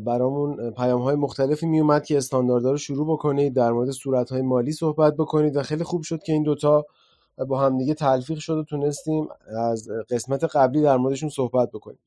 برامون 0.04 0.70
پیام 0.70 1.00
های 1.00 1.16
مختلفی 1.16 1.66
می 1.66 1.80
اومد 1.80 2.04
که 2.04 2.16
استانداردها 2.16 2.70
رو 2.70 2.76
شروع 2.76 3.12
بکنید 3.12 3.54
در 3.54 3.72
مورد 3.72 3.90
صورت 3.90 4.32
های 4.32 4.42
مالی 4.42 4.72
صحبت 4.72 5.16
بکنید 5.16 5.56
و 5.56 5.62
خیلی 5.62 5.84
خوب 5.84 6.02
شد 6.02 6.22
که 6.22 6.32
این 6.32 6.42
دوتا 6.42 6.86
با 7.48 7.58
همدیگه 7.58 7.94
تلفیق 7.94 8.38
شد 8.38 8.56
و 8.56 8.64
تونستیم 8.64 9.28
از 9.58 9.88
قسمت 10.10 10.44
قبلی 10.44 10.82
در 10.82 10.96
موردشون 10.96 11.28
صحبت 11.28 11.70
بکنیم. 11.70 11.98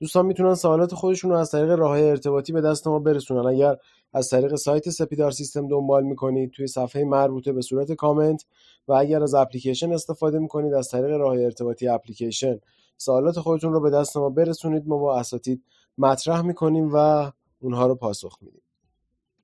دوستان 0.00 0.26
می‌تونن 0.26 0.54
سوالات 0.54 0.94
خودشون 0.94 1.30
رو 1.30 1.36
از 1.36 1.50
طریق 1.50 1.70
راه 1.70 2.00
ارتباطی 2.00 2.52
به 2.52 2.60
دست 2.60 2.86
ما 2.86 2.98
برسونن. 2.98 3.46
اگر 3.46 3.76
از 4.12 4.28
طریق 4.30 4.54
سایت 4.54 4.90
سپیدار 4.90 5.30
سیستم 5.30 5.68
دنبال 5.68 6.04
می‌کنید 6.04 6.50
توی 6.50 6.66
صفحه 6.66 7.04
مربوطه 7.04 7.52
به 7.52 7.62
صورت 7.62 7.92
کامنت 7.92 8.44
و 8.88 8.92
اگر 8.92 9.22
از 9.22 9.34
اپلیکیشن 9.34 9.92
استفاده 9.92 10.38
می‌کنید 10.38 10.74
از 10.74 10.88
طریق 10.88 11.16
راه 11.16 11.36
ارتباطی 11.36 11.88
اپلیکیشن 11.88 12.60
سوالات 12.96 13.40
خودتون 13.40 13.72
رو 13.72 13.80
به 13.80 13.90
دست 13.90 14.16
ما 14.16 14.30
برسونید. 14.30 14.88
ما 14.88 14.98
با 14.98 15.18
اساتید 15.18 15.62
مطرح 16.00 16.40
می‌کنیم 16.40 16.90
و 16.94 17.30
اونها 17.60 17.86
رو 17.86 17.94
پاسخ 17.94 18.36
میدیم. 18.40 18.62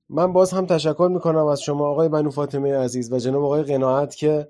من 0.09 0.33
باز 0.33 0.51
هم 0.51 0.65
تشکر 0.65 1.09
می‌کنم 1.13 1.45
از 1.45 1.61
شما 1.61 1.87
آقای 1.87 2.09
بنو 2.09 2.29
فاطمه 2.29 2.77
عزیز 2.77 3.13
و 3.13 3.17
جناب 3.17 3.43
آقای 3.43 3.63
قناعت 3.63 4.15
که 4.15 4.47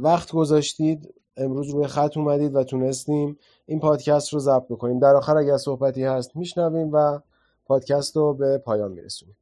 وقت 0.00 0.32
گذاشتید. 0.32 1.14
امروز 1.36 1.70
روی 1.70 1.86
خط 1.86 2.16
اومدید 2.16 2.54
و 2.54 2.64
تونستیم 2.64 3.38
این 3.66 3.80
پادکست 3.80 4.32
رو 4.32 4.38
ضبط 4.38 4.64
بکنیم. 4.70 4.98
در 4.98 5.16
آخر 5.16 5.36
اگر 5.36 5.56
صحبتی 5.56 6.04
هست 6.04 6.36
میشنویم 6.36 6.90
و 6.92 7.20
پادکست 7.66 8.16
رو 8.16 8.34
به 8.34 8.58
پایان 8.58 8.92
میرسونیم. 8.92 9.36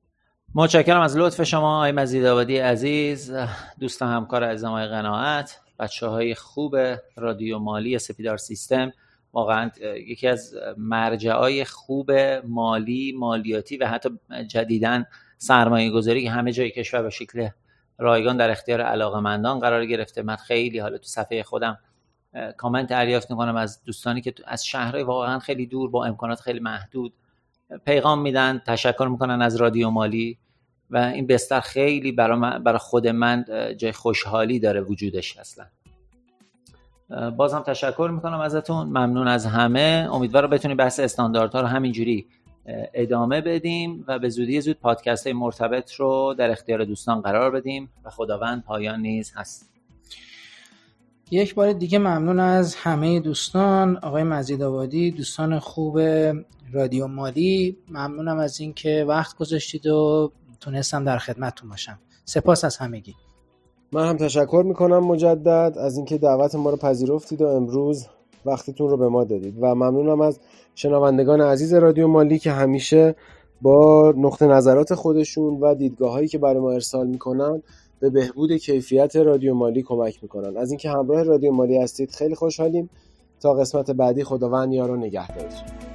متشکرم 0.55 1.01
از 1.01 1.17
لطف 1.17 1.43
شما 1.43 1.77
آقای 1.77 1.93
مزید 1.93 2.25
آبادی 2.25 2.59
عزیز 2.59 3.33
دوست 3.81 4.03
همکار 4.03 4.45
عزیزم 4.45 4.69
آقای 4.69 4.87
قناعت 4.87 5.61
بچه 5.79 6.07
های 6.07 6.35
خوب 6.35 6.77
رادیو 7.17 7.59
مالی 7.59 7.99
سپیدار 7.99 8.37
سیستم. 8.37 8.93
واقعا 9.33 9.71
یکی 10.07 10.29
از 10.29 10.55
مرجعای 10.77 11.64
خوب 11.64 12.11
مالی 12.45 13.14
مالیاتی 13.19 13.77
و 13.77 13.87
حتی 13.87 14.09
جدیدن 14.49 15.07
سرمایه 15.38 15.91
گذاری 15.91 16.23
که 16.23 16.31
همه 16.31 16.53
جای 16.53 16.71
کشور 16.71 17.03
به 17.03 17.11
شکل 17.11 17.49
رایگان 17.99 18.37
در 18.37 18.51
اختیار 18.51 18.81
علاقمندان 18.81 19.59
قرار 19.59 19.87
گرفته. 19.87 20.23
من 20.23 20.37
خیلی 20.37 20.79
حالا 20.79 20.99
تو 20.99 21.07
صفحه 21.07 21.43
خودم 21.43 21.79
کامنت 22.57 22.88
دریافت 22.88 23.31
می‌کنم 23.31 23.57
از 23.57 23.85
دوستانی 23.85 24.21
که 24.21 24.35
از 24.47 24.67
شهرهای 24.67 25.03
واقعا 25.03 25.38
خیلی 25.38 25.67
دور 25.67 25.91
با 25.91 26.05
امکانات 26.05 26.41
خیلی 26.41 26.61
محدود 26.61 27.12
پیغام 27.85 28.21
میدن 28.21 28.62
تشکر 28.67 29.07
می‌کنن 29.07 29.43
از 29.43 29.57
رادیو 29.57 29.91
مالی 29.91 30.38
و 30.91 30.97
این 30.97 31.27
بستر 31.27 31.61
خیلی 31.61 32.12
برای, 32.12 32.59
برای 32.59 32.79
خود 32.79 33.07
من 33.07 33.45
جای 33.77 33.93
خوشحالی 33.93 34.59
داره 34.59 34.81
وجودش 34.81 35.37
اصلا. 35.37 35.67
بازم 37.37 37.61
تشکر 37.61 38.11
می‌کنم 38.14 38.40
ازتون. 38.40 38.87
ممنون 38.87 39.29
از 39.29 39.47
همه. 39.47 40.09
امیدوارم 40.12 40.51
بتونیم 40.51 40.77
بحث 40.77 41.01
استانداردها 41.01 41.61
رو 41.61 41.66
همینجوری 41.66 42.27
ادامه 42.94 43.40
بدیم 43.40 44.05
و 44.09 44.18
به 44.18 44.29
زودی 44.29 44.61
زود 44.61 44.81
پادکست 44.81 45.27
های 45.27 45.35
مرتبط 45.35 45.92
رو 45.92 46.35
در 46.38 46.51
اختیار 46.51 46.85
دوستان 46.85 47.21
قرار 47.21 47.51
بدیم 47.51 47.90
و 48.05 48.11
خداوند 48.11 48.64
پایان 48.64 49.01
نیز 49.01 49.33
هست. 49.37 49.71
یک 51.31 51.55
بار 51.55 51.73
دیگه 51.73 51.99
ممنون 51.99 52.40
از 52.40 52.75
همه 52.75 53.21
دوستان. 53.21 53.97
آقای 53.97 54.23
مزید 54.23 54.62
آبادی 54.62 55.11
دوستان 55.11 55.59
خوب 55.59 56.01
رادیو 56.73 57.07
مالی 57.07 57.77
ممنونم 57.90 58.38
از 58.38 58.61
اینکه 58.61 59.05
وقت 59.09 59.37
گذاشتید 59.37 59.87
و 59.87 60.33
تونستم 60.61 61.05
در 61.05 61.18
خدمتتون 61.18 61.68
باشم. 61.68 61.99
سپاس 62.25 62.64
از 62.64 62.77
همگی. 62.77 63.14
من 63.92 64.09
هم 64.09 64.16
تشکر 64.16 64.62
می‌کنم 64.66 64.98
مجدد 64.98 65.74
از 65.79 65.96
اینکه 65.96 66.18
دعوت 66.18 66.55
ما 66.55 66.70
رو 66.70 66.77
پذیرفتید 66.77 67.42
و 67.42 67.46
امروز 67.46 68.07
وقتتون 68.46 68.88
رو 68.88 68.96
به 68.96 69.09
ما 69.09 69.24
دادید. 69.24 69.55
و 69.61 69.74
ممنونم 69.74 70.20
از 70.20 70.38
شنوندگان 70.74 71.40
عزیز 71.40 71.74
رادیو 71.74 72.09
مالی 72.09 72.38
که 72.38 72.51
همیشه 72.51 73.14
با 73.62 74.14
نقطه 74.16 74.46
نظرات 74.46 74.94
خودشون 74.94 75.61
و 75.61 75.74
دیدگاه 75.74 76.12
هایی 76.12 76.29
که 76.29 76.38
برای 76.38 76.61
ما 76.61 76.70
ارسال 76.70 77.07
می‌کنن 77.07 77.62
به 78.01 78.11
بهبود 78.11 78.53
کیفیت 78.53 79.16
رادیو 79.16 79.55
مالی 79.55 79.83
کمک 79.83 80.18
می‌کنن. 80.22 80.57
از 80.57 80.70
اینکه 80.70 80.90
همراه 80.90 81.22
رادیو 81.22 81.53
مالی 81.53 81.79
هستید 81.79 82.11
خیلی 82.11 82.35
خوشحالیم. 82.35 82.90
تا 83.40 83.55
قسمت 83.55 83.90
بعدی 83.90 84.24
خداوند 84.24 84.72
یارو 84.72 84.96
نگهدارتون 84.96 85.88